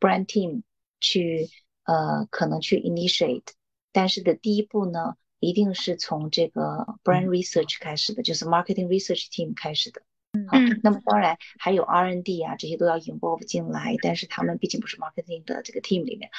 [0.00, 0.62] brand team
[0.98, 1.50] 去
[1.84, 3.44] 呃可能去 initiate。
[3.92, 10.00] 但是的第一步呢，一定是从这个 brand research 开始的，就是 marketing research team 开始的。
[10.32, 10.56] 嗯，好。
[10.82, 16.30] 那么当然还有 R and D 啊，这些都要 involve 进来，但是他们毕竟不是 marketing 的这个 team 里面，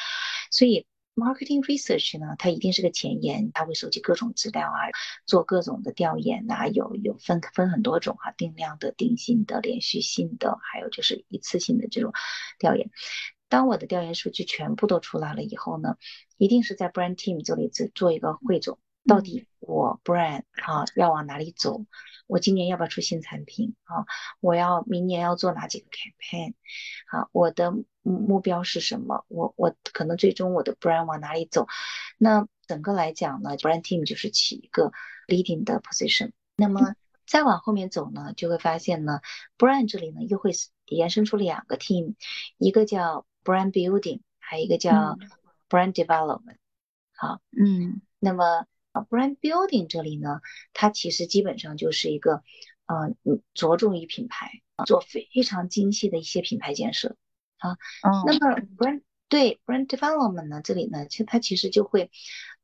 [0.49, 0.87] 所以。
[1.15, 4.89] Marketing research 呢，它一定是个前沿，它会收集各种资料啊，
[5.25, 12.11] 做各种的调研呐，有有分分很多种啊，定量的、定性的、连续性的，还有就是一次性的这种
[12.59, 12.89] 调研。
[13.49, 15.97] 当我的调研数据全部都出来了以后呢，
[16.37, 18.79] 一定是在 brand team 这里做做一个汇总。
[19.05, 21.85] 到底我 brand 啊要往哪里走？
[22.25, 24.05] 我今年要不要出新产品啊？
[24.39, 26.53] 我要明年要做哪几个 campaign？
[27.07, 29.25] 啊，我的目标是什么？
[29.27, 31.67] 我我可能最终我的 brand 往哪里走？
[32.17, 34.93] 那整个来讲呢，brand team 就是起一个
[35.27, 36.31] leading 的 position。
[36.55, 36.95] 那么
[37.27, 39.19] 再往后面走呢，就会发现呢
[39.57, 40.51] ，brand 这里呢又会
[40.85, 42.15] 延伸出两个 team，
[42.57, 45.17] 一个叫 brand building，还有一个叫
[45.67, 46.57] brand development。
[47.13, 48.65] 好，嗯，那么。
[48.93, 50.39] 啊，brand building 这里呢，
[50.71, 52.43] 它其实基本上就是一个，
[52.85, 53.13] 呃，
[53.53, 57.17] 着重于品牌，做非常精细的一些品牌建设
[57.57, 57.75] 啊。
[58.25, 62.11] 那么 brand 对 brand development 呢，这里呢，其实它其实就会，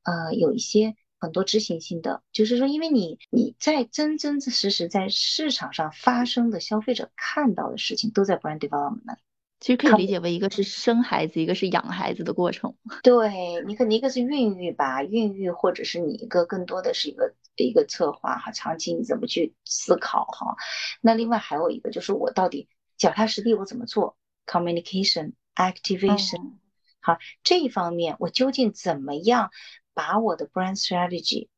[0.04, 9.20] 呃，有一些很多执行性的，就是说，因为你你在真真实实在市场上发生的消费者看到的事情，都在 brand development 那里。
[9.60, 12.76] 其实可以理解为一个是生孩子，一个是养孩子的过程。
[13.04, 13.30] 对
[13.68, 20.56] 你可能一个是孕育吧，孕育，或者是你一个更多的是一个一个策划哈，长期你怎么去思考哈。
[21.02, 26.54] 那另外还有一个就是我到底脚踏实地我怎么做，communication activation，
[27.02, 29.52] 好这一方面我究竟怎么样
[29.94, 31.50] 把我的 brand strategy。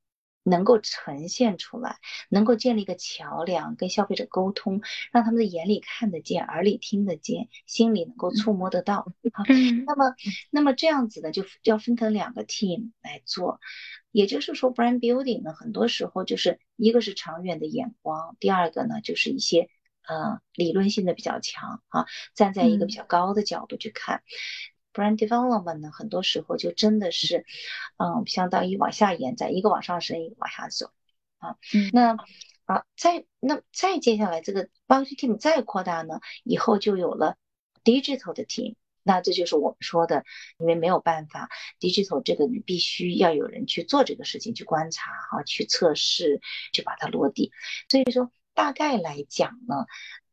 [0.43, 1.97] 能够呈现出来，
[2.29, 9.05] 能够建立一个桥梁，跟消费者沟通，让他们的眼里看得见，耳里听得见，心里能够触摸得到。
[9.33, 9.43] 好，
[9.85, 10.15] 那么，
[10.49, 13.59] 那么这样子呢，就要分成两个 team 来做。
[14.11, 19.69] 也就是说，brand building 呢，很多时候就是一个是长远的眼光，第二个呢，就是一些
[20.05, 24.21] 呃理论性的比较强啊，站在一个比较高的角度去看。
[24.93, 27.45] Brand development 呢，很多时候就真的是，
[27.97, 30.91] 嗯，相当于往下延展，一个往上升，一个往下走，
[31.37, 31.57] 啊，
[31.93, 32.17] 那
[32.65, 37.37] 啊，再那再接下来这个 marketing team 再扩大呢，以后就有了
[37.83, 40.23] digital 的 team，那这就是我们说的，
[40.57, 41.49] 因为没有办法
[41.79, 46.41] ，digital 这个你必须要有人去做这个事情，去观察哈，去测试，
[46.73, 47.51] 去把它落地，
[47.89, 49.85] 所以说大概来讲呢，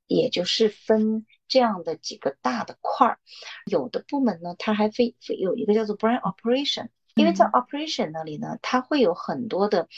[0.07, 1.27] 也就是分。
[1.49, 3.19] 这样的几个大的块儿，
[3.67, 9.89] 有的部门呢，它还非非有一个叫做 brand operation，因为在 operation 那里呢，它会有很多的，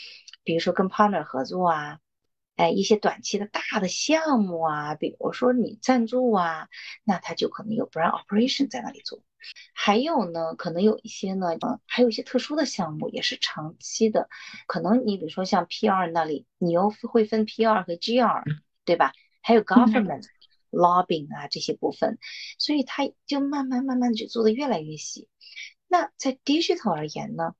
[0.44, 1.98] 比如说跟 partner 合作啊，
[2.56, 6.68] 哎，一些短期的大的项目啊，比如说你赞助啊，
[7.04, 9.22] 那它就可能有 brand operation 在那里做。
[9.72, 14.28] 还有呢，可能有一些呢，嗯，还有一些特殊的项目也是长期的，
[14.66, 18.44] 可能你比如说像 PR 那里，你又会分 PR 和 GR，
[18.84, 19.12] 对吧？
[19.40, 20.26] 还有 government。
[20.70, 22.18] Lobbying 啊这些部分，
[22.58, 25.28] 所以他就慢慢慢慢的就做的越来越细。
[25.88, 27.54] 那在 digital 而言呢，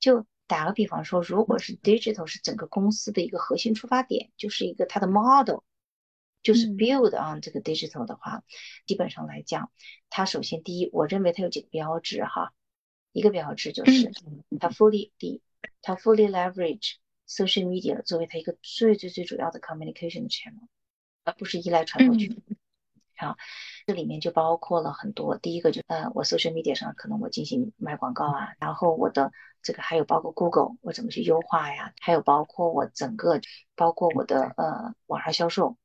[0.00, 5.60] 就打个比方说，如果是 digital 是整个公司的一个核心出发点，就是一个它的 model，
[6.42, 8.42] 就是 build on 这个 digital 的话，
[8.86, 9.70] 基本上来讲，
[10.10, 12.52] 它首先第一，我认为它有几个标志哈，
[13.12, 14.10] 一个标志就是
[14.58, 15.42] 它 fully 第一，
[15.82, 16.94] 它 fully leverage
[17.28, 20.68] social media 作为它一个最最最主要的 communication channel。
[21.24, 22.36] 而不是依赖传播渠道。
[23.18, 23.36] 好，
[23.86, 25.38] 这里面就包括了很多。
[25.38, 33.40] 第一个就呃，我 social media 上可能我进行卖广告啊，然后我的这个还有包括 Google 我怎么去优化呀，还有包括我整个
[33.74, 35.78] 包括我的呃网上销售，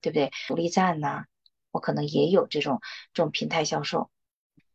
[0.00, 0.30] 对不对？
[0.48, 1.24] 独立站呐，
[1.70, 2.80] 我可能也有这种
[3.12, 4.10] 这种平台销售，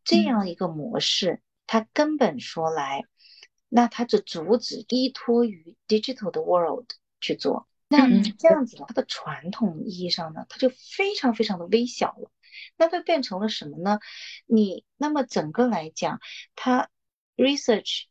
[0.04, 3.04] 这样一个模式，它根本说来，
[3.68, 7.69] 那它的主旨依托于 digital 的 world 去做。
[7.90, 12.32] 那这样子的，它的传统意义上呢，它就非常非常的微小了。
[12.78, 14.00] 那它变成了什么呢？
[14.46, 16.20] 你那么整个来讲，
[16.56, 16.90] 它
[17.36, 18.04] research，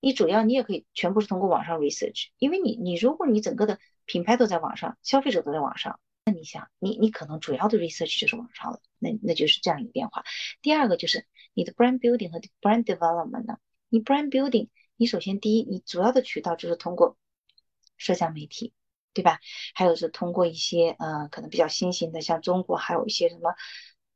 [0.00, 10.24] 你主要你也可以全部是通过网上 research，因为你你如果你整个的品牌都在网上，消费者都在网上，那你想，你你可能主要的 research 就是网上了，那那就是这样一个变化。
[10.62, 13.58] 第二个就是你的 brand building 和 brand development 呢？
[13.90, 17.18] 你 brand building，你首先第一，你主要的渠道就是通过
[17.96, 18.72] 社交媒体，
[19.18, 19.40] 对吧？
[19.74, 23.52] 还有是通过一些呃可能比较新型的，像中国还有一些什么，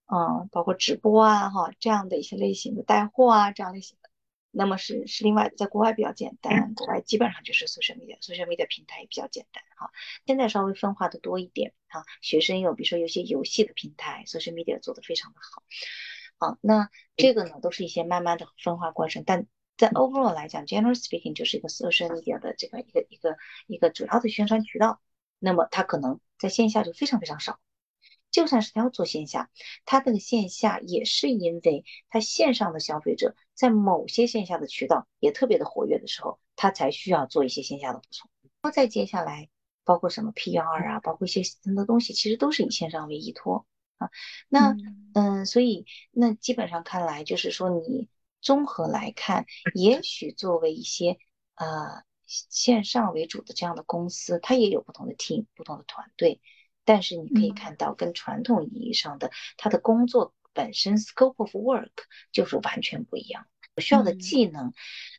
[0.06, 4.08] 嗯，包括直播啊哈这样的一些类型的带货啊这样类型的。
[4.52, 9.90] 那么是是另外，在国外比较简单，国外基本上就是 social media，social media 平台也比较简单哈。
[10.24, 15.64] 现在稍微分化的多一点哈，学生有比如说有些游戏的平台，social media 做的非常的好。
[16.38, 25.00] 好，那这个呢都是一些慢慢的分化过程，但在 overall 来讲，general speaking 就是一个 social media 的这个一个一个一个主要的宣传渠道。
[25.38, 27.58] 那么它可能在线下就非常非常少。
[28.30, 29.50] 就算是他要做线下，
[29.84, 38.30] 他的线下也是因为他线上的消费者在某些线下的渠道也特别的活跃的时候，他才需要做一些线下的补充。
[38.62, 39.50] 那再接下来，
[39.84, 43.66] 包括什么 PR 啊，包括一些很多东西，其实都是以线上为依托
[43.98, 44.08] 啊。
[44.48, 44.76] 那
[45.12, 48.08] 嗯，所以那基本上看来，就是说你
[48.42, 51.16] 综合来看，也许作为一些
[51.54, 56.40] 呃线上为主的这样的公司，它也有不同的 team，不同的团队。
[56.84, 61.92] 但是你可以看到，跟传统意义上的它的工作本身 scope of work
[62.32, 64.72] 就是完全不一样，需要的技能，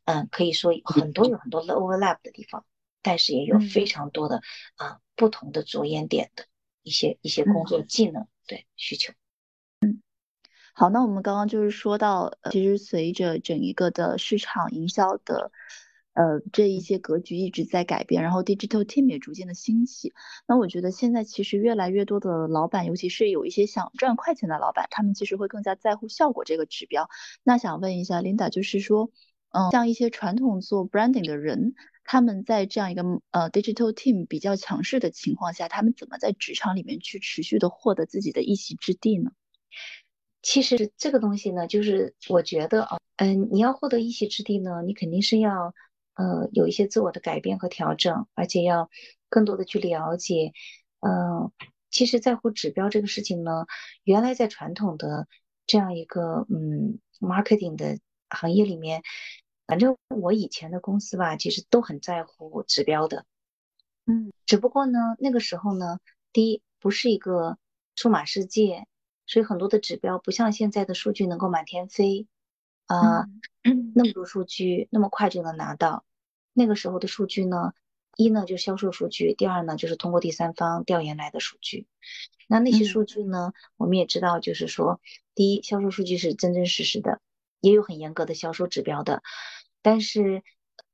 [0.04, 2.66] 嗯，可以说很多有很多的 overlap 的地方，
[3.02, 4.42] 但是也有非常多的
[4.76, 6.46] 啊不同的着眼点的
[6.82, 9.14] 一些一些工作技能对需求。
[10.74, 15.52] 好，那我们刚刚就是说到，其实随着整一个的市场营销的。
[16.16, 20.14] 呃，这一些格局一直在改变，然后 digital team 也逐渐的兴起。
[20.48, 27.10] 那我觉得现在其实越来越多的老板，尤其是有一些想赚快钱的老板，他们其实会更加在乎效果这个指标。
[27.42, 29.10] 那想问一下 Linda，就是说，
[29.50, 39.32] 嗯，像一些传统做 branding 的人，他们在这样一个呃 digital team 比较强势的情况下，他们怎么在职场里面去持续的获得自己的一席之地呢？
[40.44, 45.74] 其实这个东西呢，就是我觉得啊，嗯，你要获得一席之地呢，你肯定是要。
[46.16, 48.88] 呃，有一些自我的改变和调整，而且要
[49.30, 50.54] 更多的去了解。
[51.00, 51.52] 嗯，
[51.90, 53.66] 其实在乎指标这个事情呢，
[54.04, 55.28] 原来在传统的
[55.66, 57.98] 这样一个嗯 marketing 的
[58.30, 59.02] 行业里面，
[59.66, 63.26] 反正我以前的公司吧，其实都很在乎指标的。
[64.06, 65.98] 嗯，只不过呢，那个时候呢，
[66.32, 67.58] 第一不是一个
[67.96, 68.86] 数码世界，
[69.34, 72.28] 所以很多的指标不像现在的数据能够满天飞。
[72.86, 73.26] 啊，
[73.96, 76.04] 那么多数据那么快就能拿到，
[76.52, 77.74] 那个时候的数据呢，
[78.16, 81.88] 一呢就是销售数据，第二呢就是通过第三方调研来的数据。
[82.48, 85.00] 那那些数据呢，我们也知道，就是说，
[85.34, 87.22] 第一，销售数据是真真实实的，
[87.62, 89.24] 也有很严格的销售指标的。
[89.82, 90.44] 但是，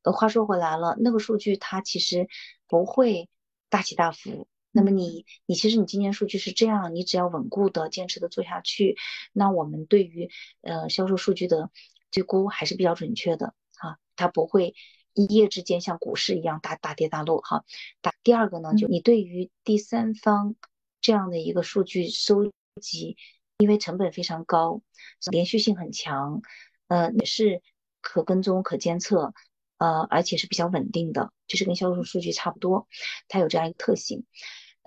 [0.03, 2.29] 话说回来了，那个数据它其实
[2.67, 3.29] 不会
[3.69, 4.47] 大起大伏。
[4.79, 8.95] 那么你你其实你今年数据是这样，你只要稳固的坚持的做下去，
[9.33, 10.29] 那我们对于
[10.61, 11.69] 呃销售数据的
[12.15, 14.73] 预估还是比较准确的哈，它不会
[15.13, 17.65] 一夜之间像股市一样大大跌大落哈。
[17.99, 20.55] 大第二个呢，就你对于第三方
[21.01, 22.49] 这样的一个数据收
[22.81, 23.17] 集，
[23.57, 24.81] 因为成本非常高，
[25.29, 26.41] 连续性很强，
[26.87, 27.61] 呃也是
[27.99, 29.33] 可跟踪可监测。
[29.81, 32.89] 呃，而且是比较稳定的，就是跟销售数据差不多，
[33.29, 34.25] 它有这样一个特性。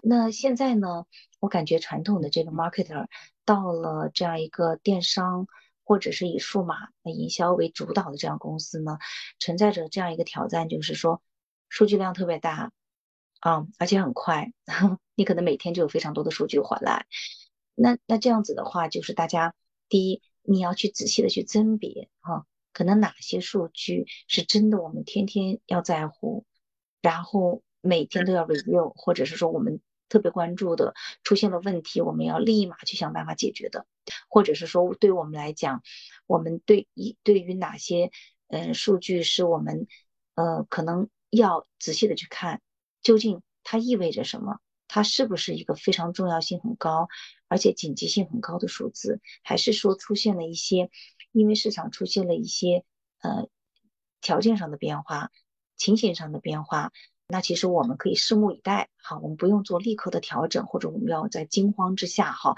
[0.05, 1.07] 那现在呢，
[1.39, 3.07] 我感觉传统的这个 marketer
[3.45, 5.47] 到了这样一个电商
[5.85, 8.99] 或者是以数码营销为主导的这样公司呢，
[9.39, 11.23] 存在着这样一个挑战，就是说
[11.69, 12.73] 数据量特别大
[13.41, 14.53] 啊，而且很快，
[15.15, 17.07] 你可能每天就有非常多的数据回来。
[17.75, 19.55] 那那这样子的话，就是大家
[19.89, 22.45] 第一，你要去仔细的去甄别哈。
[22.73, 26.45] 可能哪些数据是真的，我们天天要在乎，
[27.03, 29.81] 然后每天都要 review，或者是说我们
[30.13, 30.93] 特别关注的
[31.25, 33.87] 出现了问题，我们要立马去想办法解决的，
[34.29, 35.83] 或者是说对我们来讲，
[36.27, 38.11] 我们对一对于哪些
[38.49, 39.87] 嗯数据是我们
[40.35, 42.61] 呃可能要仔细的去看，
[43.01, 44.59] 究竟它意味着什么？
[44.87, 47.09] 它是不是一个非常重要性很高，
[47.49, 50.91] 而且紧急性很高的数字，还是说出现了一些？
[51.33, 52.85] 因为市场出现了一些
[53.23, 53.49] 呃
[54.21, 55.31] 条件上的变化、
[55.79, 56.93] 情形上的变化，
[57.29, 62.55] 那其实我们可以拭目以待，哈，我们不用做立刻的调整，或者我们要在惊慌之下，哈，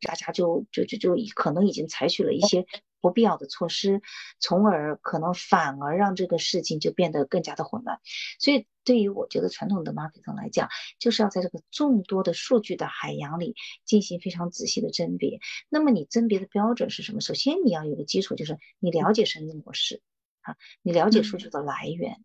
[0.00, 2.66] 大家就就就就可能已经采取了一些
[3.00, 4.02] 不必要的措施，
[4.38, 8.00] 从而可能反而让这个事情就变得更加的混乱，
[8.38, 8.66] 所以。
[8.84, 13.54] 对于我觉得传统的 marketing 来讲，就是要在这个众多的数据的海洋里
[13.84, 15.40] 进行非常仔细的甄别。
[15.68, 17.20] 那么你甄别的标准是什么？
[17.20, 20.00] 首先你要有个基础，就是你了解生意模式，
[20.40, 22.24] 啊，你了解数据的来源，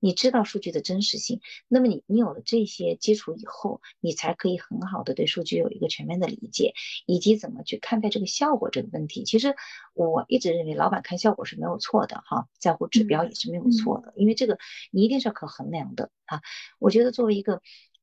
[0.00, 6.74] 你知道数据的真实性，那么你你有了这些基础以后，你才可以很好的对数据有一个全面的理解，
[7.06, 9.24] 以及怎么去看待这个效果这个问题。
[9.24, 9.56] 其实
[9.94, 14.58] 我一直认为，老板看效果是没有错的哈，在乎指标也是没有错的，因为这个
[14.90, 16.42] 你一定是可衡量的哈。
[16.78, 17.60] 我觉得作为一个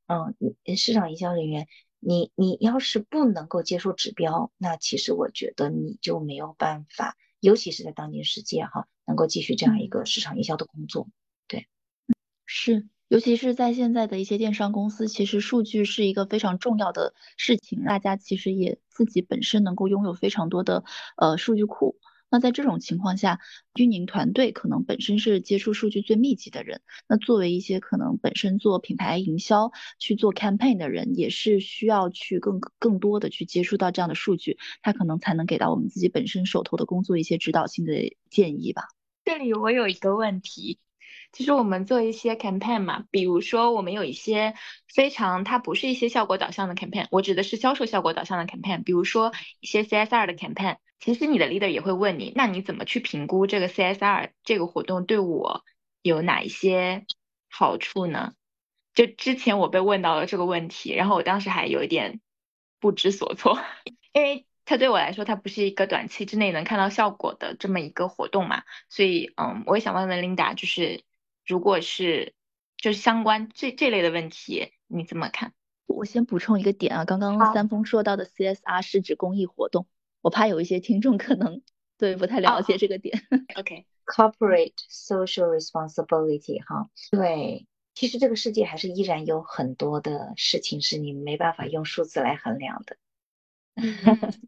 [0.07, 0.35] 嗯
[0.75, 1.67] 市场营销人员，
[1.99, 11.07] 你你要是不能够接受指标，那其实我觉得你就没有办法，尤其是在当今世界哈，能够继续这样一个市场营销的工作。
[12.45, 17.83] 是，尤其是在现在的一些电商公司，其实数据是一个非常重要的事情。
[17.83, 20.83] 大家其实也自己本身能够拥有非常多的
[21.17, 21.97] 呃数据库。
[22.29, 23.39] 那在这种情况下，
[23.75, 26.81] 运营团队可能本身是接触数据最密集的人。
[27.07, 37.93] 那作为一些可能本身做品牌营销去做 campaign 的人，也是需要去更更多的去接触到这样的数据，他可能才能给到我们自己本身手头的工作一些指导性的
[38.29, 38.83] 建议吧。
[39.23, 40.79] 这里我有一个问题。
[41.35, 44.53] 其实我们做一些 campaign 嘛，比如说我们有一些
[44.87, 50.77] 非常，它不是一些效果导向的 campaign，我指的是销售效果导向的 campaign，比如说一些 CSR 的 campaign。
[50.97, 55.65] 其实你的 leader 也会问你，那你怎么去评估这个 CSR 这个活动对我
[56.01, 57.05] 有哪一些
[57.49, 58.31] 好处呢？
[58.93, 62.21] 就之前我被问到了这个问题，然后我当时还有一点
[62.79, 63.59] 不知所措，
[64.13, 71.03] 因为它对我来说，它不是一个短期之内能看到效果的这么一个活动嘛，所以嗯，我也想问问 Linda，就是。
[71.45, 72.33] 如果是
[72.77, 75.53] 就是相关这这类的问题，你怎么看？
[75.87, 79.87] 我先补充一个点啊，刚刚三丰说到的 CSR 是指公益活动，
[80.21, 81.61] 我怕有一些听众可能
[81.97, 83.21] 对不太了解这个点。
[83.55, 92.97] OK，Corporate Social Responsibility 哈，对，其实这个世界还是依然有很多的事情是你没办法用数字来衡量的。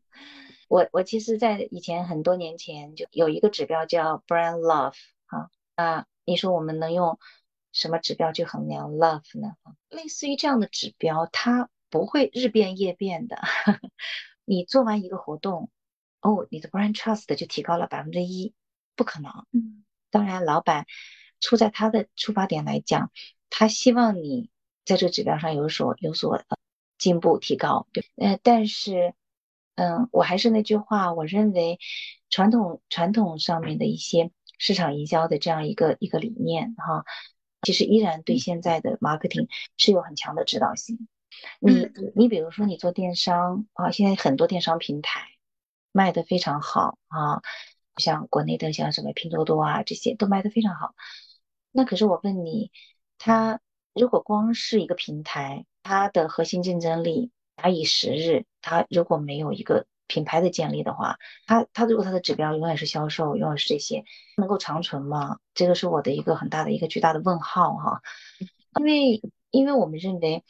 [0.68, 4.96] 我我其实，在以前很多年前就有一个指标叫 Brand Love
[5.28, 6.08] 哈啊。
[6.28, 7.20] 你说我们能用
[7.72, 9.56] 什么指标去衡量 love 呢？
[9.88, 13.40] 类似于这样的指标，它不会日变夜变的。
[14.44, 15.70] 你做完一个活动，
[16.20, 18.54] 哦，你的 brand trust 就提高了百分之一，
[18.98, 19.32] 不可能。
[19.54, 20.86] 嗯，当然，老板
[21.40, 23.10] 出在他的出发点来讲，
[23.50, 24.50] 他希望你
[24.84, 26.44] 在这个指标上有所有所
[26.98, 27.88] 进步提高。
[27.94, 29.14] 对，呃，但是，
[29.76, 31.80] 嗯，我还是那句话，我认为
[32.30, 34.30] 传统传统上面的一些。
[34.58, 37.06] 市场营销的这样一个一个理念哈，
[37.62, 39.48] 其实依然对现在的 marketing
[39.78, 41.08] 是有很强的指导性。
[41.60, 45.28] 你你比如说你做电商啊，现在很多电商平台
[45.92, 47.42] 卖的非常好啊，
[47.98, 50.96] 像国内的像什么拼多多啊这些都卖的非常好。
[51.72, 52.72] 那可是我问你，
[53.20, 53.60] 它
[53.94, 64.06] 如果光是一个平台，它的核心竞争力假以时日，它如果没有一个品牌的建立的话，它它如果它的指标永远是销售，永远是这些，
[64.38, 65.40] 能够长存吗？
[65.54, 68.02] 这个是我的一个很大的一个巨大的问号哈。
[68.80, 70.44] 因为因为我们认为，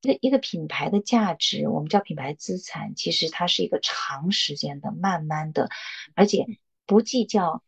[0.00, 5.68] 一个一个品牌的价值，我们叫品牌资产，其实它是一个长时间的、慢慢的，
[6.14, 6.46] 而且
[6.86, 7.62] 不计较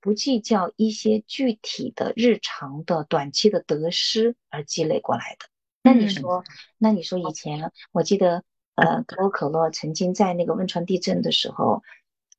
[0.00, 5.46] 不计较一些具体的日常的短期的得失而积累过来的。
[5.82, 6.44] 那你说，
[6.78, 8.44] 那你说以前我记得。
[8.74, 11.82] 呃，可口可乐曾经在那个汶川地震的时候，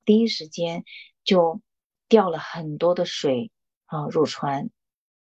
[0.04, 0.84] 第一时间
[1.24, 1.62] 就
[2.10, 3.52] 调了很多的水
[3.86, 4.70] 啊入川，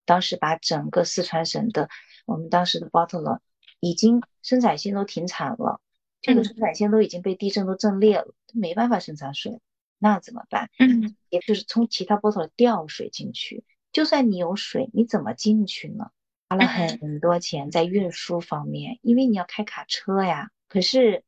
[0.06, 1.88] 当时把整个四川省的
[2.26, 3.40] 我们当时的 bottler
[3.80, 5.80] 已经生产线都停产了，
[6.20, 9.60] 这个生产线都已经被地震都震裂了，没办法生产水，
[10.00, 10.72] 那怎么办？
[10.80, 16.10] 嗯，也就是从其他 bottler 调水进去，就算你有水，你怎么进去呢？
[16.50, 20.50] 花了很多钱在运输方面，因为你要开卡车呀。
[20.74, 21.24] 可是，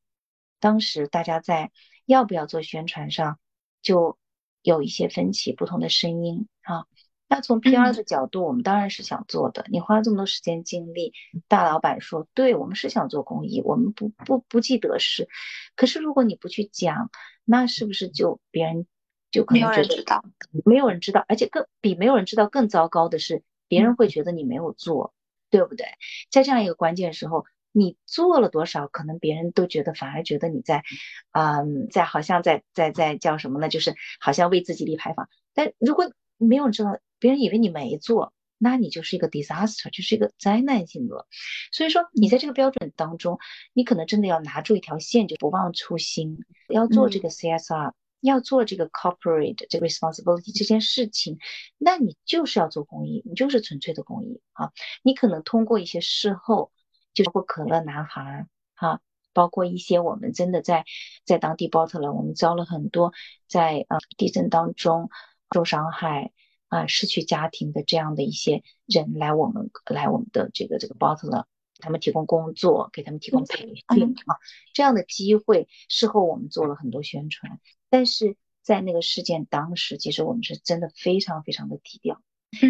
[0.59, 1.71] 当时大家在
[2.07, 3.37] 要不要做宣传上，
[3.83, 4.17] 就
[4.63, 6.87] 有一些分歧，不同的声音啊。
[7.27, 9.63] 那从 PR 的角度，我们当然是想做的。
[9.69, 11.13] 你花了这么多时间精力，
[11.47, 15.27] 大老板说，对我们是想做公益，我们不不不计得失。
[15.75, 17.11] 可是如果你不去讲，
[17.43, 18.87] 那是不是就别人
[19.29, 20.23] 就可能觉得
[20.65, 25.13] 没有人知道，而且更比没有人知道更糟糕的是，别人会觉得你没有做，
[25.51, 25.85] 对不对？
[26.31, 27.45] 在这样一个关键时候。
[27.77, 30.85] 你做了多少，可能别人都觉得，反而觉得你在，
[31.33, 33.67] 嗯，在好像在在在叫什么呢？
[33.67, 35.27] 就是好像为自己立牌坊。
[35.53, 41.27] 但如果没有人知道，别人以为你没做，那你就是一个 disaster，就是一个灾难性的。
[41.73, 43.39] 所以说，你在这个标准当中，
[43.73, 51.39] 你可能真的要拿住一条线，就不忘初心，要做这个 CSR，要做这个 corporate 这个 responsibility 这件事情，
[51.77, 54.71] 那你就是要做公益，你就是纯粹的公益啊。
[55.03, 56.71] 你可能通过一些事后。
[57.15, 58.45] 就包括可乐男孩
[58.75, 59.01] 哈，
[59.33, 60.85] 包括一些我们真的在
[61.25, 63.11] 在当地 bottler，，我们招了很多
[63.47, 65.09] 在呃地震当中
[65.51, 66.31] 受伤害
[66.67, 71.45] 啊失去家庭的这样的一些人来我们来我们的这个这个 bottle，
[71.79, 74.37] 他们提供工作，给他们提供培训啊，
[74.73, 77.59] 这样的机会，事后我们做了很多宣传，
[77.89, 82.21] 但是在那个事件当时，其实我们是真的非常非常的低调，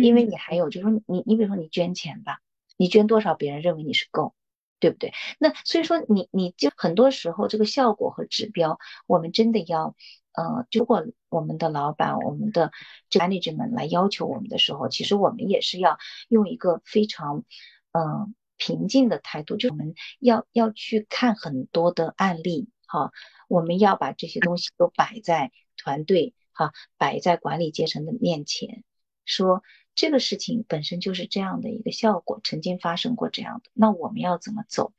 [0.03, 2.41] 因为你还有就是说你你比如说你捐钱吧，
[2.77, 4.33] 你捐多少，别人认为你是够。
[4.77, 5.13] 对不对？
[5.39, 9.95] 那所以说，你你就很多时候这个效果和指标，我们真的要，
[10.33, 12.71] 呃，如果我们的老板、我们的
[13.09, 15.97] 这 manager 们来要求我们的时候，其实我们也是要
[16.27, 17.45] 用一个非常，
[17.93, 23.11] 嗯，平静的态度，就我们要要去看很多的案例，哈，
[23.47, 28.83] 我们要把这些东西都摆在团队，哈，摆在管理阶层的面前，
[29.23, 29.63] 说。
[29.95, 34.93] 这个事情本身就是这样的一个效果，曾经发生过这样的，那我们要怎么走？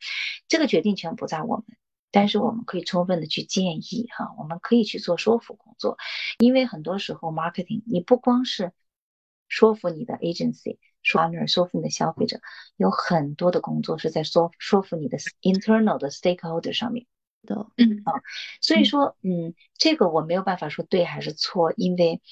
[0.49, 1.64] 这个决定权不在我们，
[2.11, 5.99] 但是我们可以充分的去建议哈，我们可以去做说服工作，
[6.38, 8.72] 因为很多时候 marketing 你不光是
[9.49, 12.40] 说服你的 agency，说说服你的消费者，
[12.76, 17.07] 有很多的工作是在说说服你的 internal 的 stakeholder 上面
[17.42, 18.12] 的，嗯啊，
[18.62, 22.22] 所以说嗯，这个我没有办法说对还是错，因为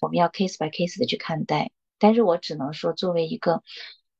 [0.00, 1.70] 我们要 case by case 的去看待。
[1.98, 3.62] 但是我只能说，作为一个，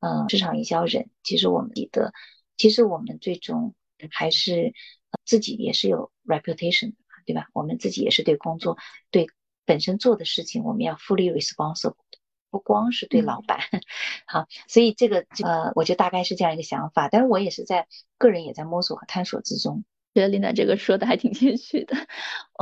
[0.01, 2.12] 呃，市场营销人，其实我们的，
[2.57, 3.74] 其实我们最终
[4.11, 4.74] 还是
[5.24, 7.49] 自己也是有 reputation 的，对吧？
[7.53, 8.76] 我们自己也是对工作、
[9.11, 9.29] 对
[9.64, 11.95] 本身做的事情，我们要 fully responsible，
[12.51, 13.61] 不光是对老板。
[14.26, 17.09] 好，所以这个，呃，我就大概是这样一个想法。
[17.09, 17.87] 但是我也是在
[18.18, 19.85] 个人也在摸索和探索之中。
[20.14, 21.97] 觉得琳达这个说的还挺谦虚的。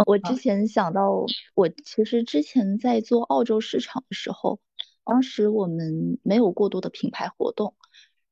[0.07, 4.61] 我之前想到，我其实之前在做澳洲市场的时候。
[5.07, 7.75] 当时我们没有过多的品牌活动，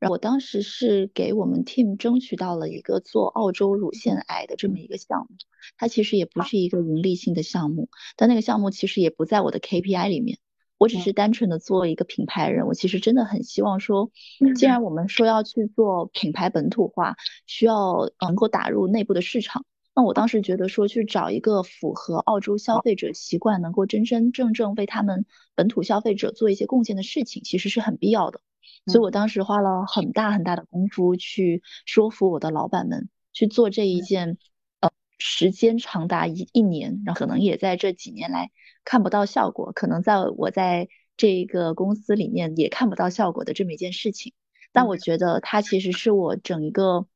[0.00, 5.36] 然后我当时是给我们 team 争取到了一个做澳洲乳腺癌的这么一个项目，
[5.78, 10.38] 它其实也不是一个盈利性的项目，但那个项目其实也不在我的 KPI 里面，
[10.76, 14.10] 我只是单纯的做一个品牌人，我其实真的很希望说，
[14.56, 17.16] 既然我们说要去做品牌本土化，
[17.46, 19.64] 需要能够打入内部的市场。
[19.96, 25.24] 那我当时觉得说去找一个符合澳洲消费者习惯，能够真真正正为他们
[25.54, 28.40] 本土消费者做一些贡献的事情，其实是很必要的。
[28.86, 34.36] 所以我当时花了很大很大的功夫去说服我的老板们去做这一件，
[34.80, 38.50] 呃，时间长达一一年，然后可能也在这几年来
[38.84, 44.32] 看不到效果，可能在我在这个公司里面也看不到效果的这么一件事情。
[44.72, 47.06] 但我觉得它其实是我整一个。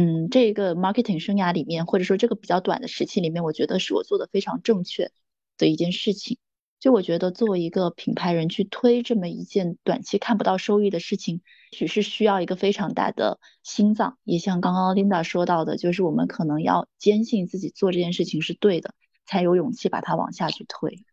[0.00, 5.10] 嗯，这个 marketing 生涯里面，或者说这个比较短的时期里面，我觉得是我做的非常正确
[5.56, 6.38] 的一件事情。
[6.78, 11.40] 就我觉得作为一个品牌人去推这么一件短期看不到收益的事情，
[11.72, 14.18] 许是需要一个非常大的心脏。
[14.22, 18.94] 也像刚刚 Linda 说到的，就是我们可能要坚信自己做这件事情是对的，
[19.26, 21.04] 才有勇气把它往下去推。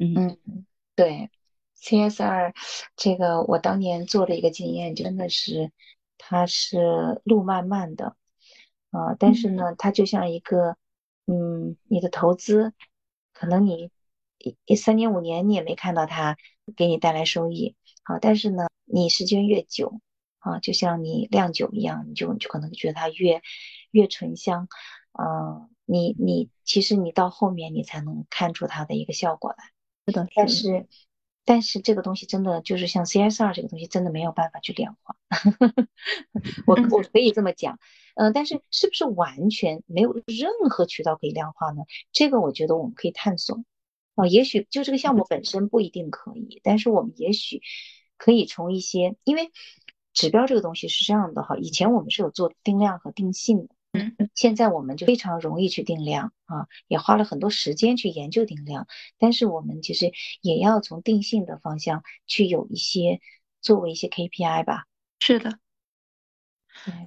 [0.00, 0.36] 嗯，
[0.96, 1.30] 对
[1.80, 2.54] ，CSR
[2.96, 5.70] 这个我当年做的一个经验真的是。
[6.22, 8.14] 它是路漫漫的，
[8.90, 10.76] 啊，但是呢，它就像一个，
[11.26, 12.74] 嗯，你的投资，
[13.32, 13.90] 可能你
[14.66, 16.36] 一三年五年你也没看到它
[16.76, 20.00] 给你带来收益，啊，但是呢，你时间越久，
[20.38, 23.40] 啊，就像你酿酒一样，你就就可能觉得它越
[23.90, 24.68] 越醇香，
[25.18, 29.64] 嗯，你你其实你到后面你才能看出它的一个效果来，
[30.06, 30.86] 是的，但是。
[31.50, 35.16] 但是这个东西真的就是像 CSR 这个东西，真的没有办法去量化。
[36.64, 37.80] 我我可以这么讲，
[38.14, 41.82] 嗯，但是是不是完全没有任何渠道可以量化呢？
[42.12, 43.64] 这个我觉得我们可以探索。
[44.14, 47.62] 啊，也许就这个项目本身不一定可以，但是我们也许
[48.16, 49.50] 可以从一些，因为
[50.12, 53.74] 指标这个东西是这样的哈，以前我们是有做定量和定性的。
[53.92, 58.86] 嗯，现在我们就非常容易去定量啊，也花了很多时间去研究定量，
[59.18, 63.20] 但是我们其实也要从定性的方向去有一些
[63.60, 64.84] 作为一些 KPI 吧。
[65.18, 65.58] 是的。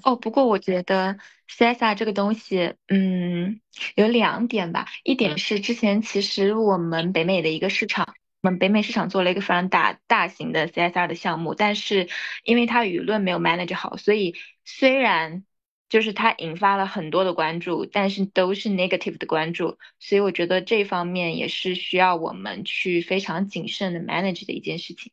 [0.03, 1.17] 哦，不过我觉得
[1.47, 3.61] CSR 这个东西，嗯，
[3.95, 4.85] 有两点吧。
[5.03, 12.09] 一点是之前其实我们北美的一个市场，我们北美市场做了一个非常大大型的 CSR 的项目，但是
[12.43, 15.43] 因为它舆论没有 manage 好，所以虽然
[15.89, 25.11] 就是它引发了很多的关注，但是都是 negative 的关注，所以我觉得这方面也是需要我们去非常谨慎的 manage 的一件事情。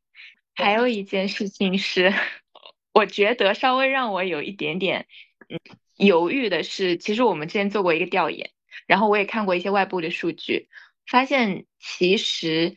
[0.54, 2.12] 还有一件事情是，
[2.92, 5.06] 我觉得稍微让我有一点点
[5.48, 5.58] 嗯
[5.96, 8.50] 犹豫的是，其实我们之前做过一个调研，
[8.86, 10.68] 然后我也看过一些外部的数据，
[11.06, 12.74] 发现其实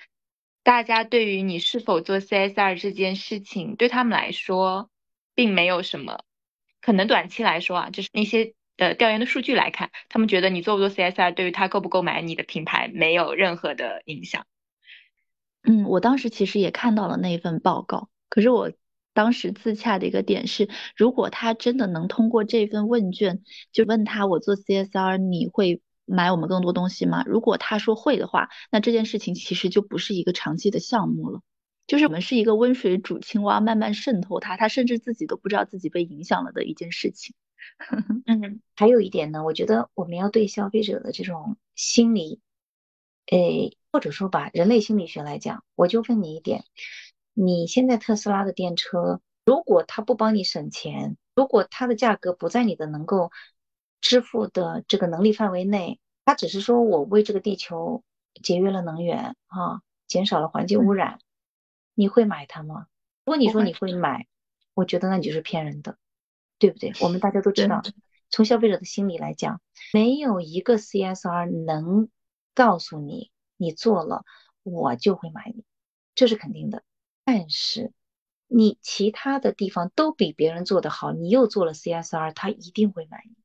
[0.61, 4.89] 大家对于你是否做 CSR 这件事情，对他们来说
[5.35, 6.23] 并没有什么。
[6.83, 14.45] 可能短期来说啊，就是那些呃调研的数据来看，他们觉得你做不做 CSR 对于他购不购买你的品牌没有任何的影响。
[15.63, 18.71] 嗯，我当时其实也看到了那一份报告，可是我
[19.13, 20.67] 当时自洽的一个点是，
[20.97, 27.23] 如果他真的能通过这份问卷，就问他我做 CSR 你会买我们更多东西吗？
[27.25, 31.39] 如果他说会的话，那这件事情其实就不是一个长期的项目了，
[31.87, 37.35] 就是我们是一个温水煮青蛙，慢慢渗透它，它甚至自己都不知道自己被影响了的一件事情。
[38.25, 42.39] 嗯，还有一点呢，我觉得我们要对消费者的这种心理，
[43.27, 43.77] 诶。
[43.93, 46.63] 或者说吧，人类心理学来讲，我就问你一点：
[47.35, 53.31] 你现在特斯拉的电车，如果它不帮你省钱，如果它的价格不在你的能够
[54.01, 58.03] 支付的这个能力范围内，它只是说我为这个地球
[58.41, 61.19] 节约了能源啊，减少了环境污染，
[61.93, 62.87] 你会买它吗？
[63.25, 64.27] 如果你说你会买，
[64.73, 65.97] 我觉得那你就是骗人的，
[66.59, 66.93] 对不对？
[67.01, 67.81] 我们大家都知道，
[68.29, 69.61] 从消费者的心理来讲，
[69.93, 72.09] 没有一个 CSR 能
[72.53, 73.31] 告诉你。
[73.55, 74.25] 你做了，
[74.63, 75.63] 我就会买你，
[76.15, 76.83] 这是肯定的。
[77.23, 77.93] 但是
[78.47, 83.35] 你其他的地方都比别人做的好，你又做了 CSR，他一定会买你，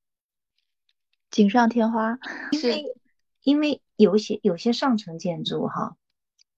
[1.31, 2.19] 锦上添花。
[2.51, 2.97] 因为
[3.43, 5.97] 因为有些有些上层建筑哈，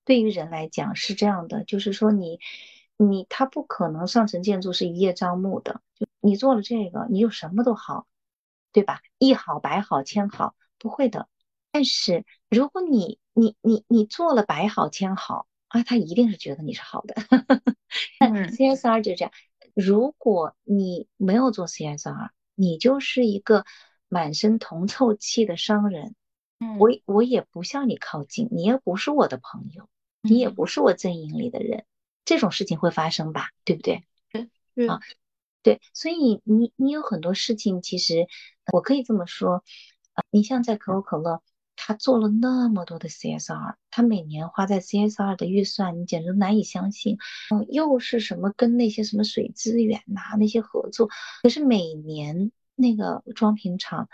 [0.04, 2.40] 对于人来讲是这样的，就是说你
[2.96, 8.06] 你他不可能上层建筑是一叶障目的，就你做了这个，你就什么都好，
[8.72, 9.00] 对吧？
[9.18, 11.28] 一好百好千好，不会的。
[11.70, 17.14] 但是如果你你你你做了百好千好啊，他一定是觉得你是好的。
[18.18, 19.32] CSR 就这样，
[19.74, 23.64] 如果你没有做 CSR，你就是一个
[24.08, 26.16] 满身铜臭气的商人。
[26.78, 29.88] 我我也不向你靠近，你也不是我的朋友，
[30.22, 31.84] 你也不是我阵营里的人，
[32.24, 33.50] 这种事情会发生吧？
[33.64, 34.04] 对不对？
[34.88, 35.00] 啊，
[35.62, 38.26] 对，所以你你有很多事情，其实
[38.72, 39.64] 我可以这么说，
[40.30, 41.42] 你像在可口可乐。
[41.82, 47.16] 他做了那么多的 CSR，他每年花在 CSR 的预算，你简直难以相信。
[47.50, 51.08] 嗯，又是什么跟那些什么水资源呐那些合作，
[51.42, 54.10] 可是每年那个装瓶厂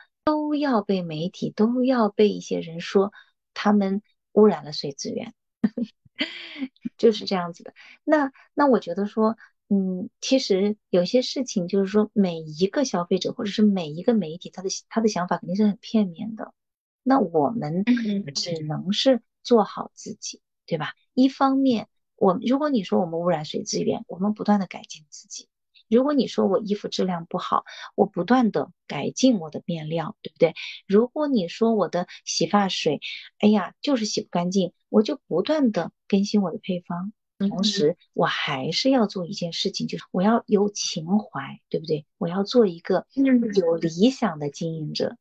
[0.46, 3.12] 都要被媒体都要被一些人说
[3.52, 5.34] 他们污染了水资源，
[6.96, 7.74] 就是这样子的。
[8.04, 9.36] 那那我觉得说，
[9.68, 16.54] 嗯，其实有些事情就是说，每一个消费者或者是每一个媒体，他的他的想法肯定是很片面的。
[17.02, 17.84] 那我们
[18.32, 20.94] 只能是做好自己，对吧？
[21.12, 25.48] 一方面，我如果你说我们污染水资源，我们不断的改进自己；
[25.88, 27.64] 如果你说我衣服质量不好，
[27.94, 30.54] 我不断的改进我的面料，对不对？
[30.86, 33.00] 如果你说我的洗发水，
[33.38, 37.12] 哎呀，就是洗不干净，我就不断的更新我的配方。
[37.38, 42.06] 同时，我还是要做一件事情，就是我要有情怀，对不对？
[42.16, 43.06] 我要做一个
[43.54, 45.16] 有理想的经营者。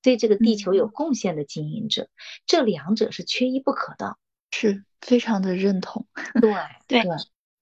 [0.00, 2.08] 对这个地球有贡献的经营者，
[2.46, 4.16] 这两者是缺一不可的，
[4.50, 6.06] 是非常的认同。
[6.40, 6.54] 对
[6.86, 7.02] 对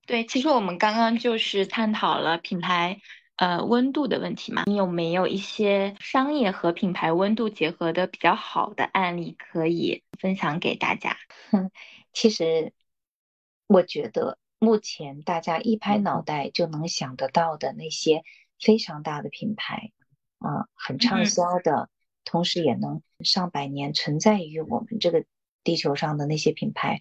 [0.07, 3.01] 对，其实我们刚刚就是探讨了品牌
[3.37, 11.17] 呃温度的问题嘛，你有没有一些商业和品牌温度结合的比较好的案例可以分享给大家？
[12.13, 12.73] 其实
[13.67, 18.23] 我觉得目前大家一拍脑袋就能想得到的那些
[18.61, 19.91] 非常大的品牌
[20.39, 21.91] 啊，很畅销的。
[22.29, 25.25] 同时也能上百年存在于我们这个
[25.63, 26.99] 地球上的那些品牌，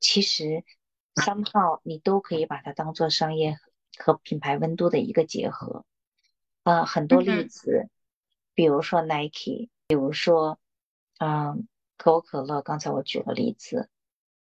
[0.00, 0.64] 其实
[1.16, 3.58] 三号你都可以把它当做商业
[3.98, 5.84] 和品牌温度的一个结合。
[6.62, 7.88] 呃，很多例子，
[8.54, 10.58] 比如说 Nike，比如说，
[11.18, 13.88] 嗯，可口可乐，刚才我举了例子，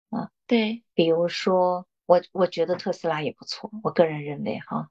[0.09, 4.89] 啊，对，比如说我我觉得特斯拉也不错，我个人认为哈，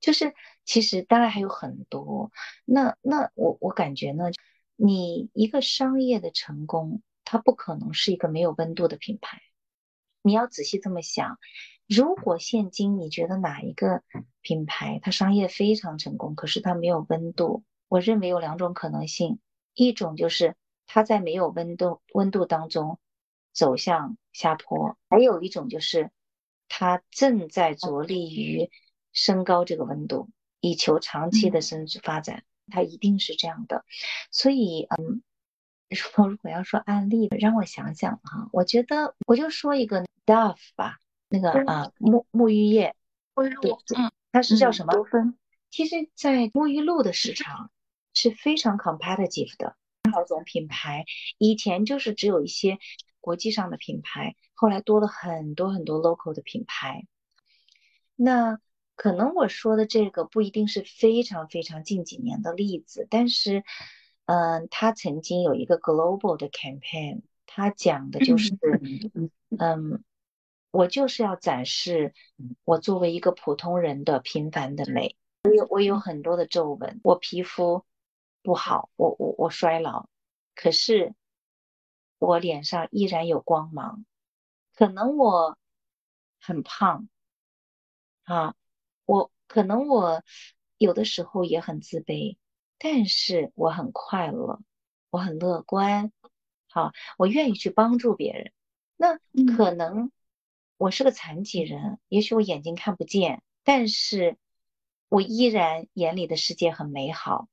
[0.00, 2.30] 就是其实当然还有很多，
[2.64, 4.24] 那那我我感觉呢。
[4.76, 9.40] 你一个商业的成功，它不可能是一个没有温度的品牌。
[10.24, 11.38] 你要仔细这么想，
[11.86, 14.02] 如果现今你觉得哪一个
[14.40, 19.38] 品牌它商业非常成功，可是它没有温度，我认为有两种可能性：
[19.74, 20.56] 一种就是
[20.86, 22.98] 它在没有温度温度当中
[23.52, 26.10] 走向下坡；还有一种就是
[26.68, 28.70] 它正在着力于
[29.12, 32.44] 升高这个温度，以求长期的升值发展。
[32.68, 33.84] 它一定是这样的，
[34.30, 35.20] 所以嗯，
[35.90, 40.98] 说 如果要说案例，让我想想啊，我觉得我就说一个 Dove 吧，
[41.28, 42.94] 那个啊沐沐浴液，
[43.34, 44.92] 沐浴露，嗯，它是叫什么？
[45.70, 47.70] 其实，在沐浴露的市场
[48.12, 49.76] 是非常 competitive 的，
[50.12, 51.04] 好种品牌，
[51.38, 52.78] 以前就是只有一些
[53.20, 57.06] 国际上的品牌，后来多了很多很多 local 的品牌，
[58.16, 58.58] 那。
[58.96, 63.64] 可能我说的这个不一定是非常非常近几年的例子，但是，
[64.26, 68.56] 嗯，他曾经有一个 global 的 campaign，他讲的就是，
[69.58, 70.04] 嗯，
[70.74, 72.14] 我就是要展示
[72.64, 75.16] 我作为一个普通人的平凡的美。
[75.44, 77.84] 我有我有很多的皱纹，我皮肤
[78.42, 80.08] 不好，我我我衰老，
[80.56, 81.14] 可是
[82.18, 84.04] 我脸上依然有光芒。
[84.74, 85.56] 可能我
[86.40, 87.08] 很胖
[88.24, 88.56] 啊，
[89.06, 90.24] 我可能我
[90.76, 92.36] 有的时候也很自卑，
[92.78, 94.60] 但是我很快乐，
[95.10, 96.10] 我很乐观，
[96.68, 98.52] 好，我愿意去帮助别人。
[98.96, 99.18] 那
[99.56, 100.10] 可能
[100.76, 104.36] 我是个残疾人，也许我眼睛看不见，但是。
[105.10, 107.46] 我依然眼里的世界很美好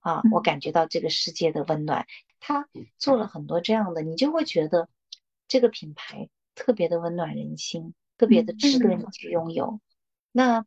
[0.00, 0.22] 啊！
[0.30, 2.06] 我感觉到这个世界的温暖。
[2.38, 4.88] 他做了很多这样的，你就会觉得
[5.48, 9.80] 这个品牌特别的温暖人心，特别的值得你去拥有。
[10.30, 10.64] 那，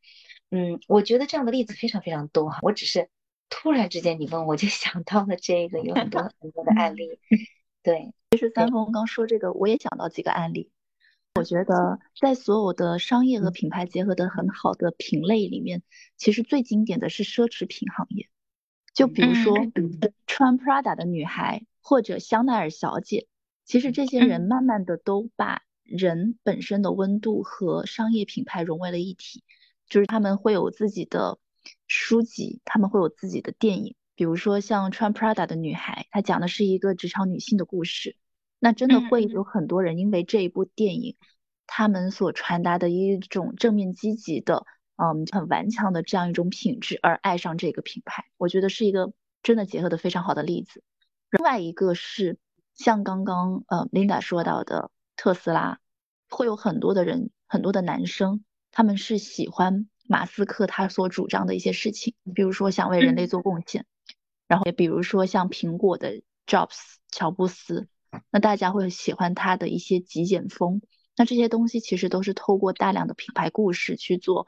[0.50, 2.60] 嗯，我觉得这样的例子非常非常多哈。
[2.64, 3.10] 我只是
[3.48, 7.18] 突然之间你问我就 想到了这个，有很多很多的案例。
[7.82, 10.70] 对，其实三丰刚说这个，我也想到几个案例。
[11.36, 15.84] 我觉得在所有的商业和品牌结合的很好的品类里面，
[16.16, 18.30] 其实最经典的是奢侈品行业。
[18.94, 19.54] 就比如说
[20.26, 23.28] 穿 Prada 的女孩或者香奈儿小姐，
[23.66, 29.44] 其实这些人慢慢的都把人本身的温度和商业品牌融为了一体。
[29.90, 31.38] 就是他们会有自己的
[31.86, 33.96] 书籍，他们会有自己的电影。
[34.16, 38.16] 比如说像穿 Prada 的女孩，她讲的是一个职场女性的故事。
[38.60, 41.18] 那真的会有很多人因为这一部电影，
[41.68, 50.82] 他们所传达的一种正面积极的，嗯，很顽强的这样一种品质而爱上这个品牌，我觉得是一个真的结合的非常好的例子。
[51.30, 52.38] 另外一个是
[52.74, 55.80] 像刚刚呃 Linda 说到的特斯拉，
[56.30, 63.86] 会有很多的人，很多的男生，他们是喜欢马斯克他所主张的一些事情，比如说想为人类做贡献，
[64.47, 67.88] 然后也比如说像苹果的 Jobs 乔布斯。
[68.32, 70.82] 那大家会喜欢它的一些极简风，
[71.16, 74.47] 那这些东西其实都是透过大量的品牌故事去做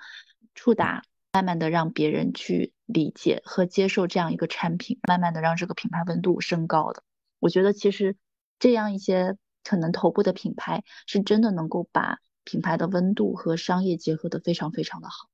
[0.55, 7.03] 触达，慢慢的让别人去理解和接受这样一个产品，慢慢的让这个品牌温度升高的。
[7.39, 8.17] 我觉得其实
[8.59, 15.29] 这样一些可能头部的品牌是真的能够把品牌的温度和商业结合的非常非常的好。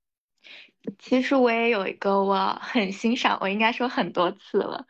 [1.00, 4.86] 其实我也有一个我很欣赏，我应该说很多次了。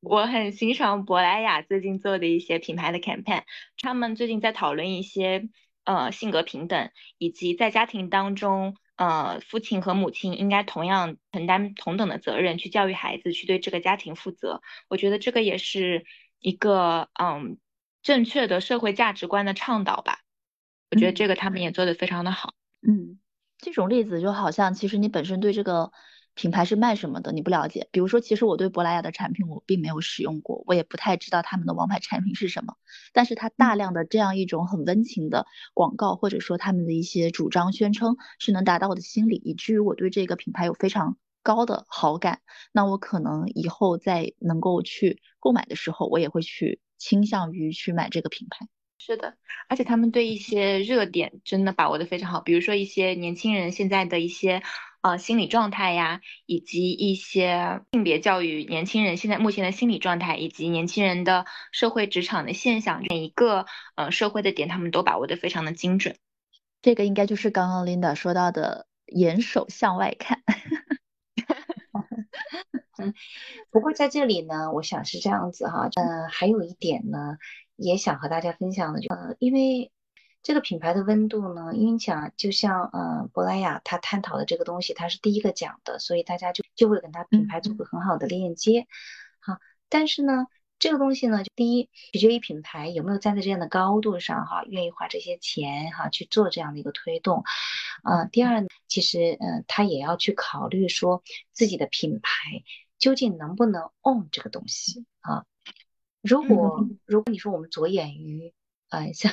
[0.00, 3.42] 我很欣赏珀莱雅最近做的一些品牌的 campaign，
[3.78, 5.48] 他们最近在讨论一些
[5.84, 14.62] 呃性格平等，以及在家庭当中，呃父亲和母亲应该同样承担同等的责任去教育孩子，去对这个家庭负责。
[14.88, 16.04] 我觉得这个也是
[16.40, 17.58] 一个嗯
[18.02, 20.20] 正确的社会价值观的倡导吧。
[20.90, 22.54] 我觉得这个他们也做得非常的好。
[22.82, 23.18] 嗯。
[23.58, 25.90] 这种例子就好像，其实你本身对这个
[26.34, 27.88] 品牌是卖什么的，你不了解。
[27.90, 32.74] 比如说，其实我对珀莱雅的产品我并没有使用过，我也不太知道他们的王牌产品是什么。
[33.14, 42.40] 但是它大量的这样一种很温情的广告，或者说他们的一些主张宣称，是能达到我的心理，以至于我对这个品牌有非常高的好感。
[42.72, 48.68] 那我可能以后在能够去购买的时候，我也会去倾向于去买这个品牌。
[48.98, 49.36] 是的，
[49.68, 54.62] 而且他们对一些热点真的把握的非常好，比如说一些年轻人现在的一些
[55.00, 66.16] 呃心理状态呀，以及一些性别教育，年轻人现在目前的心理状态，以及年轻人的社会职场的现象，每一个呃社会的点，他们都把握的非常的精准。
[66.82, 70.42] 这个应该就是刚刚 Linda 说到的严守向外看。
[72.98, 73.12] 嗯，
[73.70, 77.36] 不过在这里呢，我想是这样子哈，呃，还有一点呢。
[77.76, 79.92] 也想和大家分享的，就呃，因为
[80.42, 88.86] 这个品牌的温度呢，因为讲就像呃，珀莱雅他探讨的这个东西，他是第一个讲的，所以大家就就会跟他品牌做个很好的链接。
[89.40, 89.58] 好，
[89.88, 90.46] 但是呢，
[90.78, 97.42] 这个东西呢，就第一取决于品牌有没有站在这样的高度上哈，愿意花这些钱哈去做这样的一个推动。
[98.02, 101.22] 啊，第二呢，其实嗯，他也要去考虑说
[101.52, 102.30] 自己的品牌
[102.98, 105.44] 究竟能不能 own 这个东西啊。
[106.26, 108.52] 如果如果你说我们着眼于，
[108.88, 109.32] 呃，像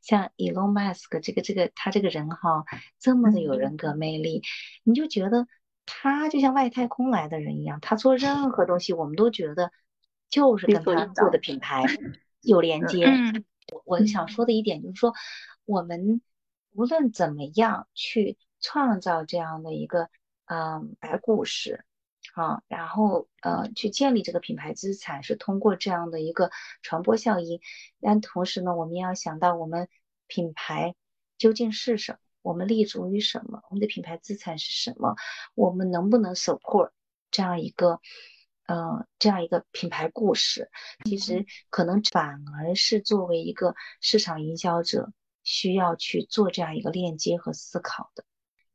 [0.00, 2.64] 像 Elon Musk 这个这个他这个人哈，
[2.98, 4.42] 这么的有人格魅力，
[4.84, 5.46] 你就觉得
[5.86, 9.72] 他就像外太空来的人一样，他做任何东西，我们都觉得
[10.28, 11.84] 就是跟他做的品牌
[12.42, 13.06] 有连接。
[13.72, 15.12] 我我想说的一点就是说，
[15.64, 16.20] 我们
[16.72, 20.08] 无论怎么样去创造这样的一个
[20.46, 21.84] 嗯白故事。
[22.38, 26.50] 啊，然后呃，去建立这个品牌资产是通过这样的一个
[26.82, 27.60] 传播效应，
[28.00, 29.88] 但同时呢，我们也要想到我们
[30.28, 30.94] 品牌
[31.36, 35.16] 究竟是什么，我们立足于什么，我们的品牌资产是什么，
[35.54, 36.90] 我们能不能 support
[37.32, 38.00] 这样一个
[38.66, 40.70] 呃这样一个品牌故事？
[41.04, 45.12] 其实可能反而是作为一个市场营销者
[45.42, 48.24] 需要去做这样一个链接和思考的。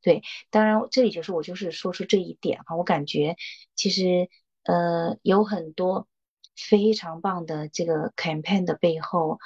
[0.03, 3.37] 对，当然这里就是我就是说出这一点哈，我感觉
[3.73, 4.29] 其实
[4.63, 6.07] 呃有很多
[6.55, 9.39] 非常棒的这个 campaign 的背后，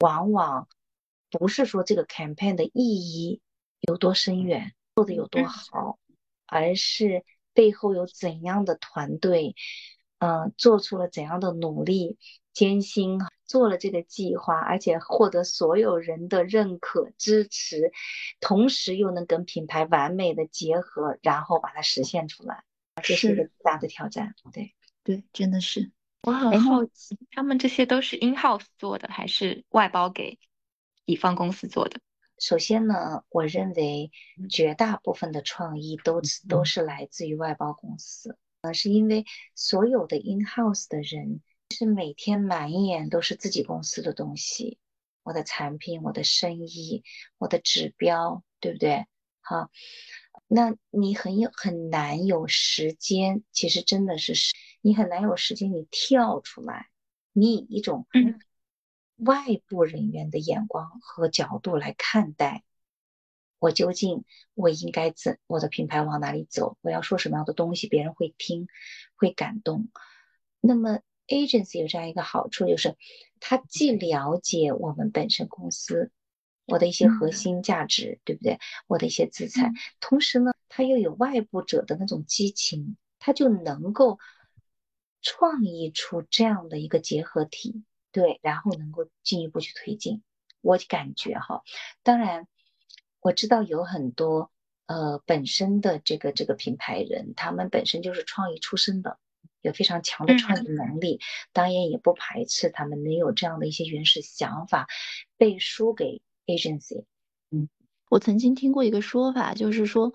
[0.00, 0.68] 往往
[1.30, 3.40] 不是说这个 campaign 的意义
[3.80, 5.98] 有多深远，做的有多好，
[6.46, 9.54] 而是背后有怎样的团队，
[10.18, 12.18] 嗯，做出了怎样的努力。
[12.52, 17.92] 艰辛做了这个计划，而且获得所有人的认可支持，
[18.40, 22.64] 同时又能跟品牌完美的结合，然后把它实现出来，
[23.02, 24.34] 这是一个大的挑战。
[24.52, 24.74] 对
[25.04, 25.90] 对，真的是。
[26.22, 30.38] 我很好奇，他们这些都是 in house 做的，还是外包给
[31.06, 31.98] 乙方公司做的？
[32.38, 34.10] 首先呢，我认为
[34.50, 39.24] 绝大部分的创意都都是来自于外包公司，呃，是因为
[39.54, 41.40] 所有的 in house 的人。
[41.70, 44.78] 是每天满眼都是自己公司的东西，
[45.22, 47.04] 我的产品、我的生意、
[47.38, 49.06] 我的指标，对不对？
[49.40, 49.70] 好，
[50.48, 54.52] 那你很有很难有时间，其实真的是是，
[54.82, 56.88] 你很难有时间，你跳出来，
[57.32, 58.06] 你以一种
[59.16, 62.64] 外部人员的眼光和角度来看待，
[63.60, 68.66] 我究竟我应该怎，我的品牌往哪里走，我要说什么样的东西，别人会听，
[69.14, 69.88] 会感动，
[70.60, 70.98] 那么。
[71.30, 72.96] Agency 有这样一个好处，就是
[73.40, 76.10] 它既了解我们本身公司
[76.66, 78.58] 我的一些核心价值，对不对？
[78.86, 84.18] 我的一些资产，同时呢，它又有外部者的那种激情，它就能够
[85.22, 90.22] 创意出这样的一个结合体，对，然后能够进一步去推进。
[90.60, 91.62] 我感觉哈，
[92.02, 92.46] 当然
[93.20, 94.50] 我知道有很多
[94.86, 99.18] 呃本身的这个这个品牌人，他们本身就是创意出身的。
[99.62, 101.20] 有非常强的创意能力，
[101.52, 104.86] 当然也不排斥他们能有这样的一些原始想法
[105.36, 107.04] 背书给 agency。
[107.50, 107.68] 嗯，
[108.08, 110.12] 我曾经听过一个说法，就是说，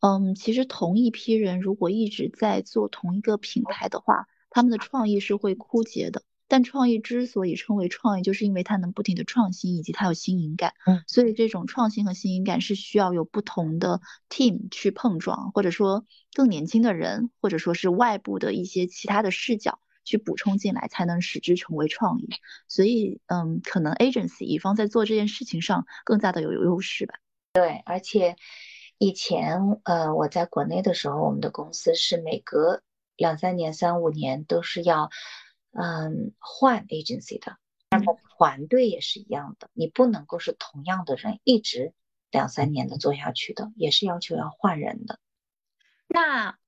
[0.00, 6.22] 嗯，其实同一批人如果一直在做同一个品牌的话，他们的创意是会枯竭的。
[6.48, 10.72] 但创意之所以称为创意，就是因为它能不停的创新，以及它有新颖感。
[10.86, 22.28] 嗯，所以这种创新和新颖感是需要有不同的 team 去碰撞，或者说更年轻的人，或者说是外部的一些其他的视角去补充进来，才能使之成为创意。
[22.66, 27.16] 所以，嗯，可能 agency 乙方在做这件事情上更加的有有优势吧。
[27.52, 28.36] 对，而且
[28.96, 32.82] 以前呃我在国内的时候，我们的公司是每隔
[33.16, 35.10] 两三年、三五年都是要。
[35.80, 37.56] 嗯，换 agency 的，
[37.90, 41.92] 那么团队也是一样的，你不能够是同样的人一直
[42.32, 45.20] 两三年的做下去的，也是要求要换人的。
[46.08, 46.58] 那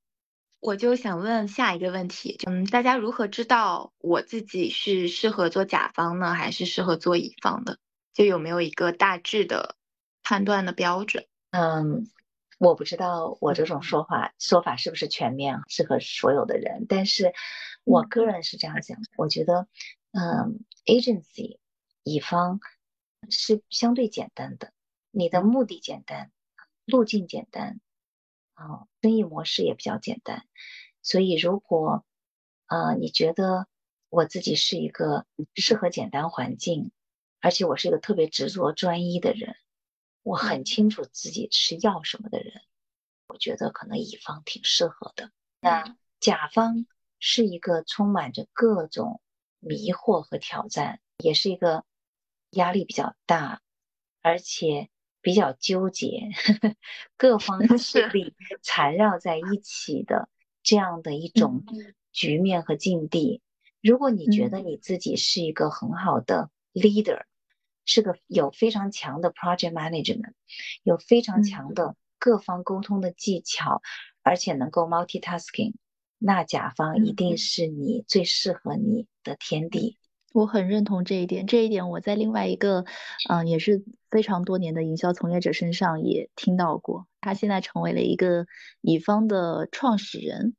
[0.61, 7.79] 我就想问下一个问题，嗯，大家如何知道我自己是适合做甲方呢，还是适合做乙方的？
[8.15, 9.75] 就有没有一个大致的
[10.23, 11.27] 判断的标准？
[11.51, 12.09] 嗯。
[12.59, 17.33] 我不知道我这种说法说法是不是全面适合所有的人，但是
[17.91, 19.67] 我个人是这样想，我觉得，
[20.13, 21.59] 嗯，agency
[22.05, 22.61] 乙方
[23.29, 24.73] 是相对简单的，
[25.11, 26.31] 你的目的简单，
[26.85, 27.81] 路径简单，
[28.55, 30.47] 啊，生意模式也比较简单，
[31.03, 32.05] 所以如果，
[32.67, 33.67] 啊，你觉得
[34.09, 35.27] 我自己是一个
[35.57, 36.93] 适合简单环境，
[37.41, 39.57] 而且我是一个特别执着专一的人。
[40.23, 42.63] 我很清楚自己是要什么的人，
[43.27, 45.33] 我觉得可能乙方挺适合的。
[45.61, 46.87] 那甲方
[47.21, 49.21] 是一个充满着各种
[49.61, 51.85] 迷惑和挑战，也是一个
[52.51, 53.61] 压力比较大，
[54.23, 54.89] 而且
[55.21, 56.77] 比较纠结，呵 呵
[57.17, 60.29] 各方 势力缠绕在一起的
[60.63, 61.65] 这样的一种
[62.11, 63.43] 局面和境地。
[63.83, 67.23] 如果你觉得你自己是一个很好的 leader，
[67.85, 70.33] 是个有非常强的 project management，
[70.83, 73.83] 有非常强的各方沟通的技巧，
[74.23, 75.75] 而且能够 multitasking，
[76.21, 79.99] 那甲方一定是你最适合你的天地。
[80.33, 82.85] 我很认同这一点，这一点我在另外一个，
[83.29, 87.09] 嗯，也是非常多年的营销从业者身上也听到过。
[87.21, 88.47] 他现在成为了一个
[88.81, 90.55] 乙方的创始人，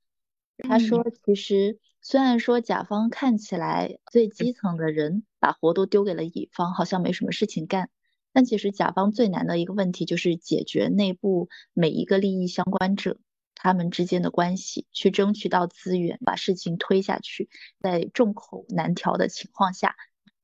[0.57, 5.23] 他说，其实虽然说甲方看起来最基层的人。
[5.41, 7.89] 把活都丢给了乙方，好像没什么事情干。
[8.31, 13.17] 但其实甲方最难的一个问题就是解决内部每一个利益相关者
[13.63, 17.47] 他们之间的关系，去争取到资源，把事情推下去，
[17.79, 19.95] 在众口难调的情况下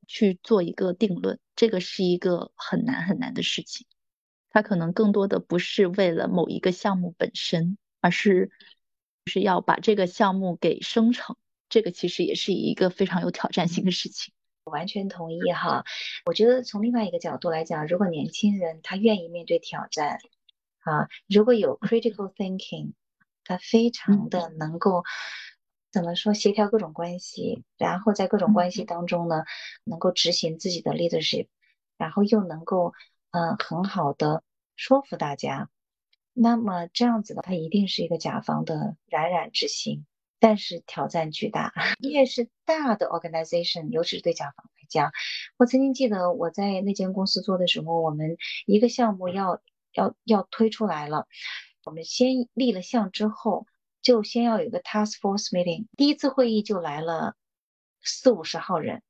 [0.05, 3.87] 去做一个定论，这个是一个很难很难的事情。
[4.51, 8.51] 他可能更多的不是为了某一个项目本身，而是
[9.25, 11.37] 是要把这个项目给生成。
[11.69, 14.31] 这个其实也是一个非常有挑战性的事情。
[14.65, 15.85] 完全同意哈。
[16.25, 20.19] 我觉得从另外一个角度来讲，如果年轻人他愿意面对挑战，
[20.79, 22.91] 啊，如果有 critical thinking，
[23.47, 25.03] 他非常的能够
[25.91, 28.83] 怎么说协调各种关系，然后在各种关系。
[28.83, 29.43] 当中呢，
[29.83, 31.47] 能够执行自己的 leadership，
[31.97, 32.93] 然后又能够
[33.31, 34.43] 嗯很好的
[34.75, 35.69] 说服大家，
[36.33, 40.05] 那么这样子的他一定是一个甲方的冉冉之星。
[40.39, 45.11] 但是挑战巨大， 越是大的 organization，尤其是对甲方来讲，
[45.57, 48.37] 我曾经记得我在那间公司做的时候，我们
[48.67, 49.59] 一个项目要
[49.93, 51.25] 要要推出来了，
[51.87, 53.65] 我们先立了项之后，
[54.01, 57.37] 就先要有一个 task force meeting，第一次会议就来了
[58.01, 59.03] 四五十号人，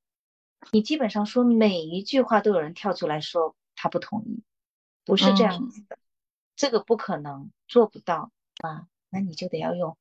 [0.71, 4.43] 你基本上说每一句话都有人跳出来说他不同意，
[5.05, 5.97] 不是这样子的，
[6.55, 9.97] 这个不可能做不到啊，那你就得要用。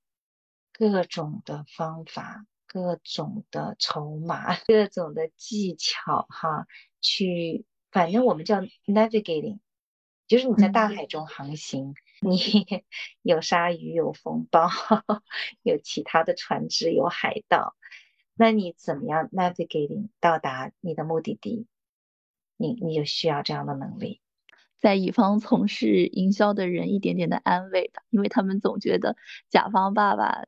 [0.70, 6.66] 各种的方法，各种的筹码， 各种的技巧，哈，
[7.00, 9.60] 去，反正我们叫 navigating，
[10.26, 11.94] 就是你在大海中航行，
[12.28, 12.36] 你
[13.22, 14.68] 有鲨鱼，有风暴，
[15.62, 17.76] 有其他的船只，有海盗，
[18.34, 21.66] 那你怎么样 navigating 到达你的目的地？
[22.56, 24.20] 你你就需要这样的能力。
[24.78, 29.16] 在乙方从事营销的人一点点的安慰吧，因为他们总觉得
[29.48, 30.46] 甲方爸爸。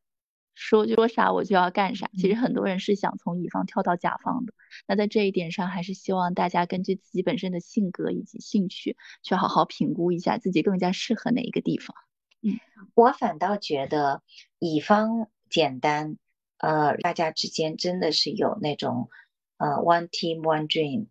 [0.60, 4.52] 说说啥我就要干啥，其实很多人是想从乙方跳到甲方的。
[4.88, 11.96] 那在这一点上，还是希望大家根据自己本身的性格以及兴趣，去好好评估一下自己更加适合哪一个地方。
[12.42, 12.58] 嗯，
[12.94, 14.22] 我反倒觉得
[14.58, 16.18] 乙方简单，
[16.58, 19.10] 呃，大家之间真的是有那种
[19.58, 21.06] 呃 one team one dream。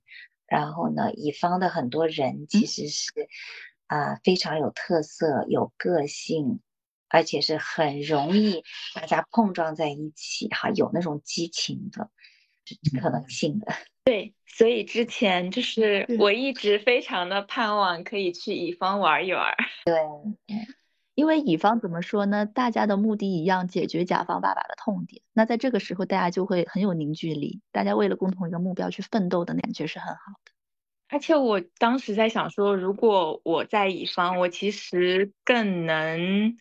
[0.45, 3.11] 然后呢，乙方的很多人其实是
[3.87, 6.59] 啊非常有特色、有个性。
[7.09, 12.09] 而且是很容易大家碰撞在一起哈，有那种激情的
[12.99, 13.73] 可能性的。
[14.03, 19.53] 对，所以之前就是我一直非常的盼望可以去乙方玩一玩。
[19.85, 19.95] 对，
[21.13, 22.45] 因为乙方怎么说呢？
[22.45, 25.21] 大家的目的一样，解决甲方爸爸的痛点。
[25.33, 30.51] 那在这个时候，大家就会很有凝聚力，大家为了共同一个目标去奋斗的感觉是很好的。
[31.09, 36.57] 而且我当时在想说，如果我在乙方，我其实更能。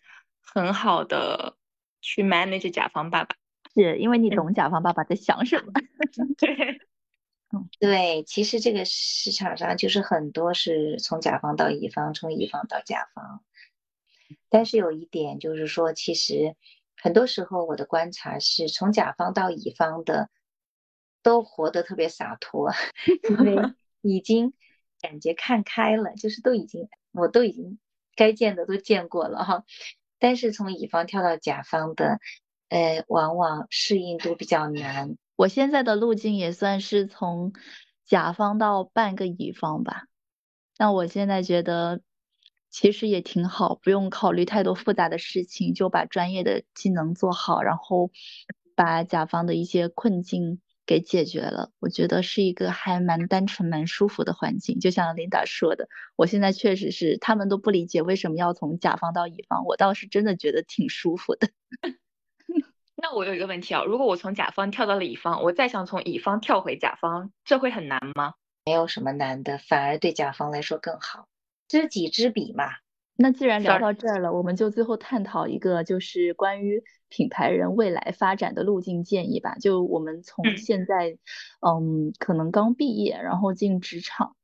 [0.57, 1.55] 很好的
[2.01, 3.35] 去 manage 甲方爸爸，
[3.75, 5.71] 是因为你懂甲方爸爸在想什么。
[6.35, 6.81] 对，
[7.53, 13.43] 嗯，对，其实这个市场上就是很多是从甲方到乙方，从乙方到甲方。
[14.49, 16.55] 但是有一点就是说，其实
[16.95, 20.31] 很多时候我的观察是从甲方到乙方的
[21.21, 22.71] 都活得特别洒脱，
[23.29, 24.53] 因为 已经
[25.01, 27.77] 感觉看开了，就是都已经我都已经
[28.15, 29.63] 该见的都见过了哈。
[30.19, 32.19] 但是从乙方跳到甲方的，
[32.69, 35.17] 呃，往往适应度比较难。
[35.35, 37.53] 我现在的路径也算是从
[38.05, 40.05] 甲方到半个乙方吧。
[40.77, 42.01] 那我现在觉得
[42.69, 48.11] 其实也挺好，不用考虑太多复杂的事情，就把专业的技能做好，然后
[48.75, 50.61] 把甲方的一些困境。
[50.87, 54.79] 给解决了，我觉得是一个还蛮单纯、蛮舒服的环境。
[54.79, 61.49] 就像琳达说的，我现在确实是他们都不理解为什么要从甲方到乙方，我倒是真的觉得挺舒服的。
[62.95, 68.33] 那我有一个问题啊，如果我从甲方跳到了乙方，我再想从乙方跳回甲方，这会很难吗？
[68.65, 71.27] 没有什么难的，反而对甲方来说更好。
[71.67, 72.65] 知己知彼嘛。
[73.19, 79.55] 那既然聊到这儿了，我们就最后探讨一个，就是关于品牌人未来发展的路径建议吧。
[79.55, 81.17] 就我们从现在，
[81.61, 84.35] 嗯，可能刚毕业，然后进职场，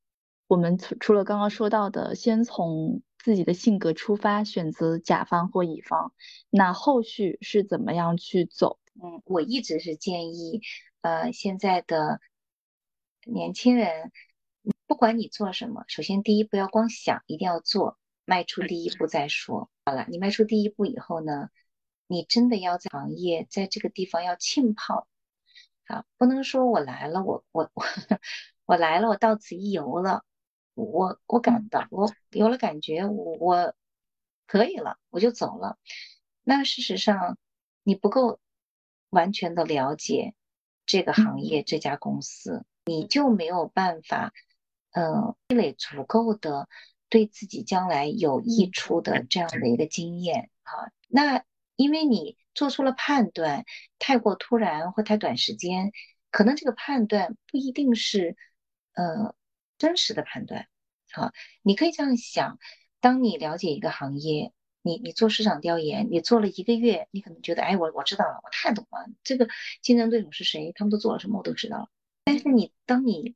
[0.47, 6.11] 我们除除了刚刚说到的，先从自己的性格出发，选择甲方或乙方，
[6.49, 8.79] 那后续是怎么样去走？
[8.95, 10.61] 嗯，我一直是建议，
[11.01, 12.19] 呃，现在的
[13.25, 14.11] 年轻人，
[14.87, 17.99] 不管你做什么，首先第一不要光想，一定要做。
[18.25, 20.05] 迈出第一步再说好了。
[20.09, 21.49] 你迈出第一步以后呢，
[22.07, 25.07] 你真的要在行业在这个地方要浸泡，
[25.87, 27.83] 啊，不能说我来了，我我我
[28.65, 30.23] 我来了，我到此一游了，
[30.73, 33.75] 我我感到我有了感觉，我我
[34.47, 35.77] 可以了，我就走了。
[36.43, 37.37] 那事实上
[37.83, 38.39] 你不够
[39.09, 40.33] 完全的了解
[40.85, 44.33] 这个行业这家公司，你就没有办法，
[44.91, 46.69] 嗯，积累足够的。
[47.13, 51.45] 对自己将来有益处的这样的一个经验，啊，那
[51.75, 53.65] 因为你做出了判断，
[53.99, 55.91] 太过突然或太短时间，
[56.31, 58.35] 可能这个判断不一定是
[58.93, 59.35] 呃
[59.77, 60.67] 真实的判断，
[61.11, 62.57] 啊，你可以这样想：
[62.99, 64.51] 当你了解一个行业，
[64.81, 69.47] 你你做市场调研，你做了一个月，你可能觉得，哎，我我知道了，我太懂了，这个
[69.83, 71.89] 竞争对手是谁，他们都做了什么，我都知道了。
[72.23, 73.35] 但是你当你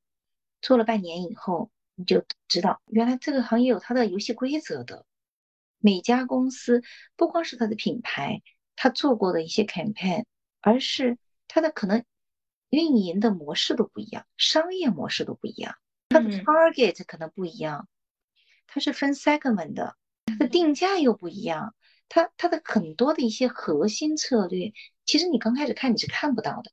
[0.64, 5.06] 做了半年以后，你就知道原来这个行业有它的游戏规则的。
[5.80, 6.82] 每家公司
[7.16, 8.42] 不光是它的品牌，
[8.76, 10.26] 它做过的一些 campaign，
[10.62, 11.18] 而是
[11.48, 12.04] 它的可能
[12.70, 15.76] 运营的模式都不一样，商业模式都不一样，
[16.10, 17.88] 它的 target 可能不一样，
[18.68, 19.96] 它是分 segment 的，
[20.26, 21.76] 它的定价又不一样，
[22.10, 24.74] 它它的很多的一些核心策略，
[25.06, 26.72] 其实你刚开始看你是看不到的，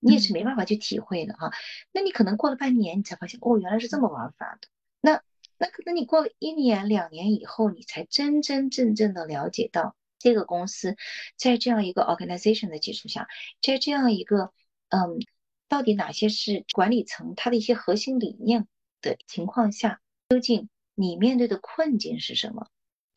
[0.00, 1.52] 你也是没办法去体会的哈。
[1.92, 4.68] 那你可能过了半年，你才发现哦，原来是这么玩法的。
[5.00, 5.22] 那
[5.58, 10.96] 那可能你过了一年两年以后，你才真真正正的了解到这个公司
[11.36, 13.28] 在这样一个 organization 的基础下，
[13.62, 14.52] 在这样一个
[14.88, 15.20] 嗯，
[15.68, 18.66] 到底哪些是管理层它的一些核心理念
[19.02, 22.66] 的情况下，究竟你面对的困境是什么？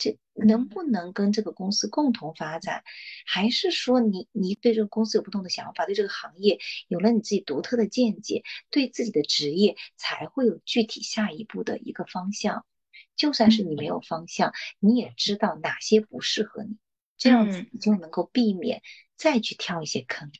[0.04, 2.84] 这能不能跟这个公司共同发展，
[3.26, 12.66] 还是说你你对这个公司有不同的想法，对这个行业有了你自己独特的见解，对自己的职业才会有具体下一步的一个方向。
[13.16, 16.76] 就算是你没有方向，你也知道哪些不适合你，
[17.18, 18.82] 这样子你就能够避免
[19.16, 20.32] 再去跳一些坑。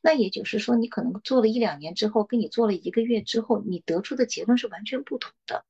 [0.00, 5.66] 那也就是说，你可能做了一两年之后，跟你做了一个月之后，你得出的结论是完全不同的。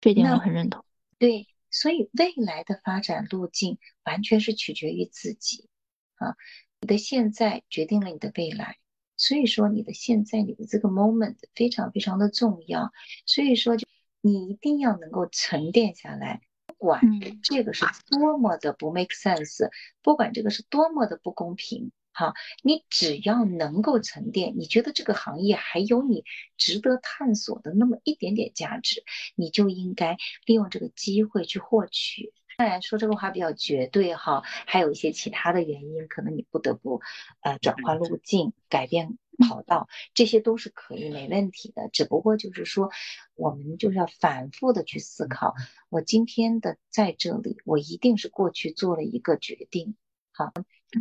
[0.00, 0.84] 这点我很认同。
[1.18, 1.46] 对。
[1.72, 5.68] 所以未来的发展路径完全是取决于自己
[6.14, 6.36] 啊，
[6.80, 8.76] 你的现在决定了你的未来，
[9.16, 12.92] 所以说你的现在你的这个 moment 非常非常的重要，
[13.26, 13.88] 所以说就
[14.20, 17.00] 你一定要能够沉淀下来，不管
[17.42, 19.70] 这个是多么的不 make sense，
[20.02, 21.90] 不管这个是多么的不公平。
[22.14, 26.24] 好，你只要能够沉淀，你觉得这个行业还有你
[26.58, 29.02] 值得探索的那么一点点价值，
[29.34, 32.34] 你就应该利用这个机会去获取。
[32.58, 37.00] 当然说这个话比较绝对哈，还有一些其他的原因，可能你不得不
[37.40, 39.16] 呃转换路径、改变
[39.48, 41.88] 跑道，这些都是可以没问题的。
[41.94, 42.90] 只不过就是说，
[43.34, 45.54] 我们就是要反复的去思考，
[45.88, 49.96] 我今天的在这里，我一定是过去做了一个决定。
[50.30, 50.52] 好。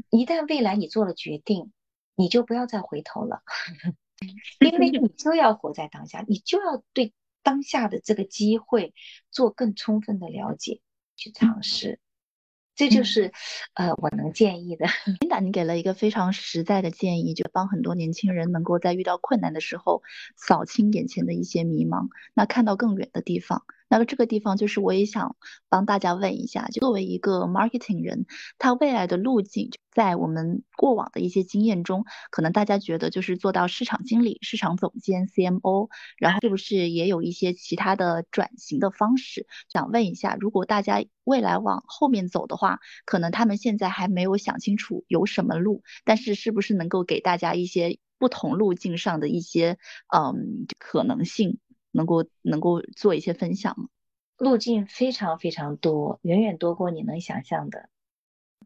[0.10, 1.72] 一旦未来你做了决定，
[2.16, 3.42] 你就不要再回头了，
[4.60, 7.14] 因为你就要活在当下，你就要对
[7.44, 8.94] 当下的这个机会
[9.32, 10.82] 做更充分的了解，
[11.16, 12.00] 去尝试。
[12.74, 13.32] 这就是，
[13.74, 14.88] 呃，我能建议的。
[15.20, 20.02] 琳达，你给了一个非常实在的建议，就帮很多年轻人能够在遇到困难的时候
[20.38, 23.66] 扫清眼前的一些迷茫，那看到更远的地方。
[23.92, 25.36] 那么这个地方就是我也想
[25.68, 28.26] 帮大家问一下，作为一个 marketing 人，
[28.58, 39.46] 他未来的路径，在我们过往的一些经验中，可能大家觉得就是做到市场经理、市场总监、CMO，然后是不是也有一些其他的转型的方式？
[39.68, 49.78] 想问一下，如果大家未来往后面走的话，可能他们现在还没有想清楚有什么路，但是是不是能够给大家一些不同路径上的一些
[50.08, 51.60] 嗯可能性？
[51.92, 53.88] 能够能够做一些分享吗？
[54.38, 57.90] 路径非常非常多，远远多过你能想象的。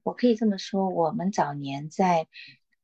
[0.04, 2.28] 我可以这么说，我们早年在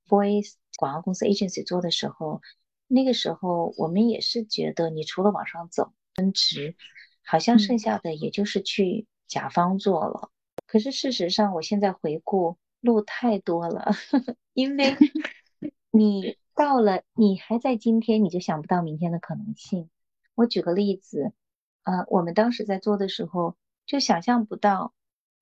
[0.10, 2.42] Voice 广告公司 agency 做的时候，
[2.88, 6.76] 那个时候我们也是觉得，你除了往上走升职，
[7.24, 10.32] 好像剩下的也就是去甲方做了。
[10.66, 13.94] 可是事实上，我现在回顾，路太多了，
[14.54, 14.98] 因为
[15.92, 19.91] 你到了，你还在今天，你就想不到明天的可能性。
[20.36, 21.34] 我举个例子，
[21.84, 23.56] 呃，我们当时在做的时候，
[23.86, 24.94] 就想象不到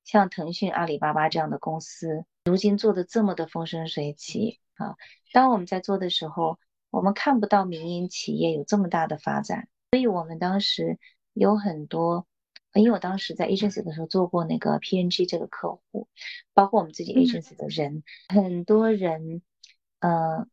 [0.04, 4.96] 像腾讯、阿里巴巴这样的公司，如今做的这么的风生水起啊。
[5.32, 6.60] 当我们在做的时候，
[6.90, 10.98] 我们看不到民营企业有这么大的发展，所以我们当时
[11.34, 12.26] 有很多，
[12.74, 16.08] 因为我当时在 agency 的时候做过那个 PNG 这个客户，
[16.54, 19.44] 包括我们自己 agency 的人，很多人，
[20.00, 20.48] 呃，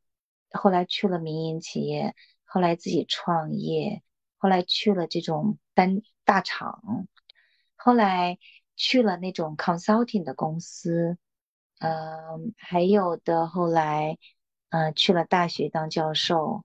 [0.51, 4.03] 后来去了民营企业，后来自己创业。
[4.39, 7.09] 后来去了这种单大厂，
[7.75, 8.39] 后来
[8.77, 11.19] 去了那种 consulting 的公司，
[11.79, 14.19] 嗯，还有的后来，
[14.71, 16.65] 嗯，去了大学当教授，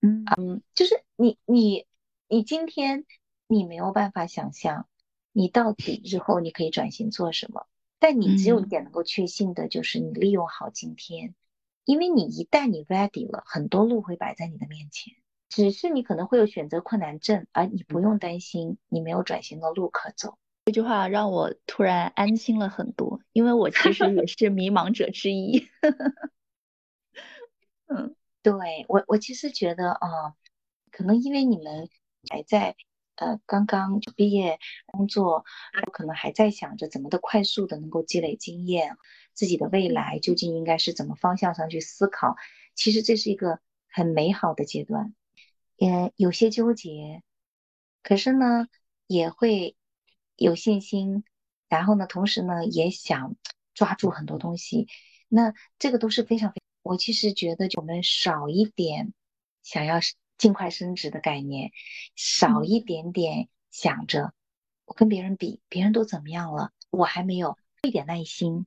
[0.00, 1.86] 嗯嗯，就是你你
[2.28, 3.06] 你今天
[3.46, 4.86] 你没有办法想象，
[5.32, 7.66] 你到底日后你可以转型做什么？
[7.98, 11.34] 但你只有一点能够确信的就是你利用好今天，
[11.84, 15.14] 因为你一旦你 ready 了，很多路会摆在你的面前。
[15.50, 20.38] 只是你可能会有选择困难症，而你不用担心，你没有转型的路可走。
[20.66, 25.68] 这句话让我突然安心了很多，因为我其实也是迷茫者之一。
[27.88, 30.36] 嗯，对我，我其实觉得啊，
[30.92, 31.88] 可能因为你们
[32.30, 32.76] 还在
[33.16, 35.44] 呃刚刚就毕业工作，
[35.92, 38.96] 可能还在想着怎么的快速的能够积累经验，
[39.34, 42.36] 自己的未来究竟应该是怎么方向上去思考。
[42.76, 43.58] 其实这是一个。
[43.92, 45.16] 很美好的阶段，
[45.80, 47.22] 也有些纠结，
[48.02, 48.68] 可是呢，
[49.06, 49.76] 也会
[50.36, 51.24] 有信心，
[51.70, 53.34] 然后呢，同时呢，也想
[53.72, 54.88] 抓住很多东西。
[55.26, 59.14] 那这个都是非常非，我其实觉得我们少一点
[59.62, 60.00] 想要
[60.36, 61.72] 尽快升职的概念，
[62.14, 64.34] 少一点点想着
[64.84, 68.66] 我跟别人比，别人都怎么样了，我还没有，一点耐心，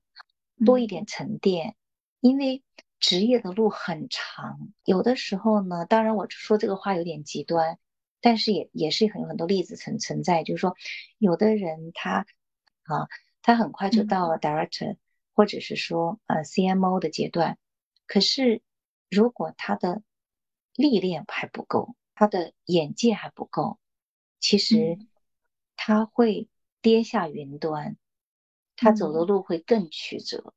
[0.65, 1.75] 多一点沉淀，
[2.21, 2.63] 因为
[3.03, 7.77] 职业的路很长，有的时候呢，当然我说这个话有点极端，
[8.21, 10.77] 但是也也是很有很多例子存存在，就是说
[11.17, 12.25] 有的人他
[12.83, 13.09] 啊，
[13.41, 14.95] 他很快就到了 director。
[15.35, 17.57] 或者是说，呃，CMO 的阶段，
[18.05, 18.61] 可是
[19.09, 20.03] 如果他的
[20.75, 23.79] 历练还不够，他的眼界还不够，
[24.39, 24.99] 其实
[25.75, 26.47] 他会
[26.83, 27.97] 跌下云端，
[28.75, 30.53] 他走的路会更曲折，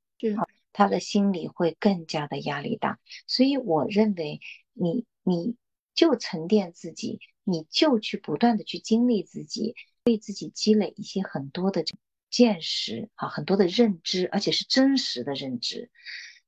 [0.76, 2.98] 他的心里会更加的压力大。
[3.26, 4.40] 所以我认为，
[4.74, 5.56] 你你
[5.94, 9.74] 就沉淀自己，你就去不断的去经历自己，
[10.04, 11.84] 为自己积累一些很多的。
[12.28, 15.90] 见识啊，很多的认知，而且是真实的认知。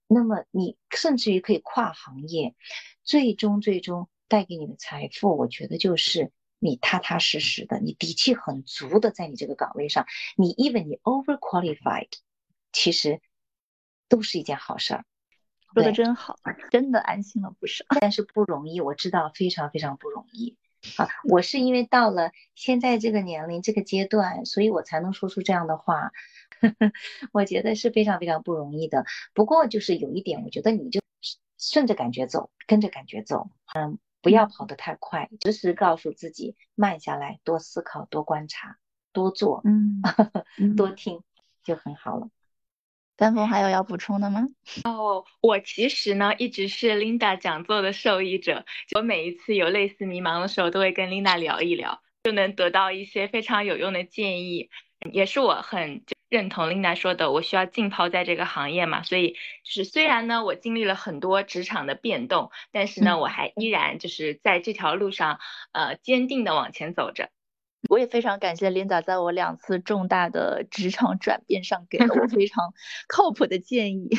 [0.09, 2.57] 那么你甚至于可以跨行业，
[3.05, 10.05] 最终最终带给你的财富，我觉得就是你踏踏实实的，你底气很足的在你这个岗位上。
[10.37, 12.11] 你 even 你 over qualified，
[12.73, 13.21] 其实
[14.09, 15.05] 都是一件好事儿。
[15.75, 16.37] 说的真好，
[16.71, 17.85] 真的安心了不少。
[18.01, 20.57] 但是不容易，我知道非常非常不容易。
[20.97, 26.13] 啊，我是因为到了现在这个年龄、这个阶段，所以我才能说出这样的话。
[27.33, 29.05] 我觉得是非常非常不容易的。
[29.35, 31.01] 不过就是有一点，我觉得你就
[31.59, 38.79] 顺着感觉走，跟着感觉走，嗯，不要跑得太快，时时告诉自己慢下来，多思考、多观察、
[39.13, 39.61] 多做，
[40.59, 41.23] 嗯，多听，
[41.63, 42.31] 就很好了。
[43.19, 44.47] 丹峰还有要补充的吗？
[44.85, 48.65] 哦，我其实呢一直是 Linda 讲座的受益者，
[48.95, 54.71] 我每一次有类似迷茫的时候，都会跟 Linda 聊一聊，就能得到一些非常有用的建议。
[55.13, 59.33] 也是我很认同 Linda 说的，我需要浸泡在这个行业嘛，所以
[59.65, 65.41] 就是虽然呢我经历了很多职场的变动，但是呢我还依然就是在这条路上
[65.73, 67.31] 呃坚定的往前走着。
[67.89, 72.75] 我也非常感谢 Linda 在我两次重大的职场转变上给了我 非常
[73.07, 74.11] 靠谱的建议。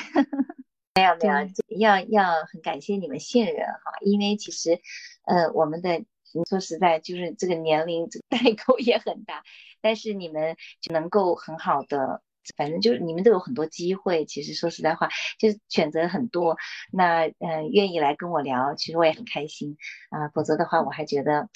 [0.95, 4.80] 没有没有，要要很感谢你们信任哈，因为其实，
[5.26, 6.03] 呃，我们的
[6.49, 9.44] 说实在就是这个年龄这个代沟也很大，
[9.81, 12.22] 但是你们就能够很好的，
[12.57, 14.26] 反正就是你们都有很多机会。
[14.26, 16.57] 其实说实在话，就是选择很多，
[16.91, 19.77] 那嗯，愿意来跟我聊，其实我也很开心
[20.10, 20.27] 啊。
[20.30, 21.49] 否则的话，我还觉得。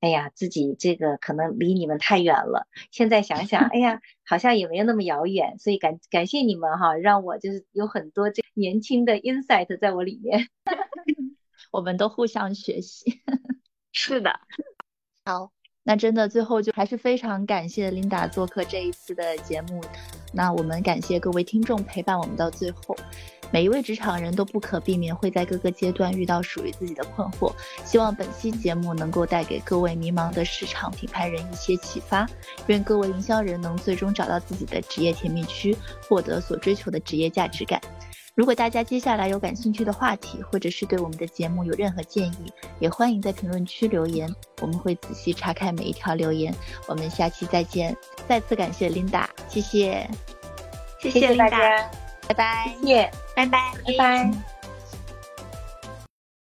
[0.00, 2.66] 哎呀，自己这个可能离你们太远了。
[2.90, 5.58] 现在想想，哎呀，好像也没有那么遥远。
[5.58, 10.48] 所以感感谢你们哈，让我就是有很多这年轻的 insight 在我里面。
[11.72, 13.22] 我们都互相学习。
[13.92, 14.40] 是的。
[15.24, 15.52] 好，
[15.86, 19.80] 那真的最后就还是非常感谢琳达做客这一次的节目。
[20.32, 22.96] 那我们感谢各位听众陪伴我们到最后。
[23.52, 27.52] 每一位职场人都不可避免会在各个阶段遇到属于自己的困惑，
[27.84, 32.28] 希望本期节目能够带给各位迷茫的市场品牌人一些启发，
[32.66, 35.76] 愿各位营销人能最终找到自己的职业甜蜜区，
[36.08, 37.80] 获得所追求的职业价值感。
[38.36, 44.30] 如果大家接下来有感兴趣的话题，或者是对我们的节目有任何建议，也欢迎在评论区留言，
[44.60, 46.54] 我们会仔细查看每一条留言。
[46.86, 47.96] 我们下期再见，
[48.28, 50.06] 再次感谢 Linda，谢谢，
[51.00, 51.90] 谢谢大家。
[52.28, 54.55] 拜拜，谢谢，拜拜，拜拜。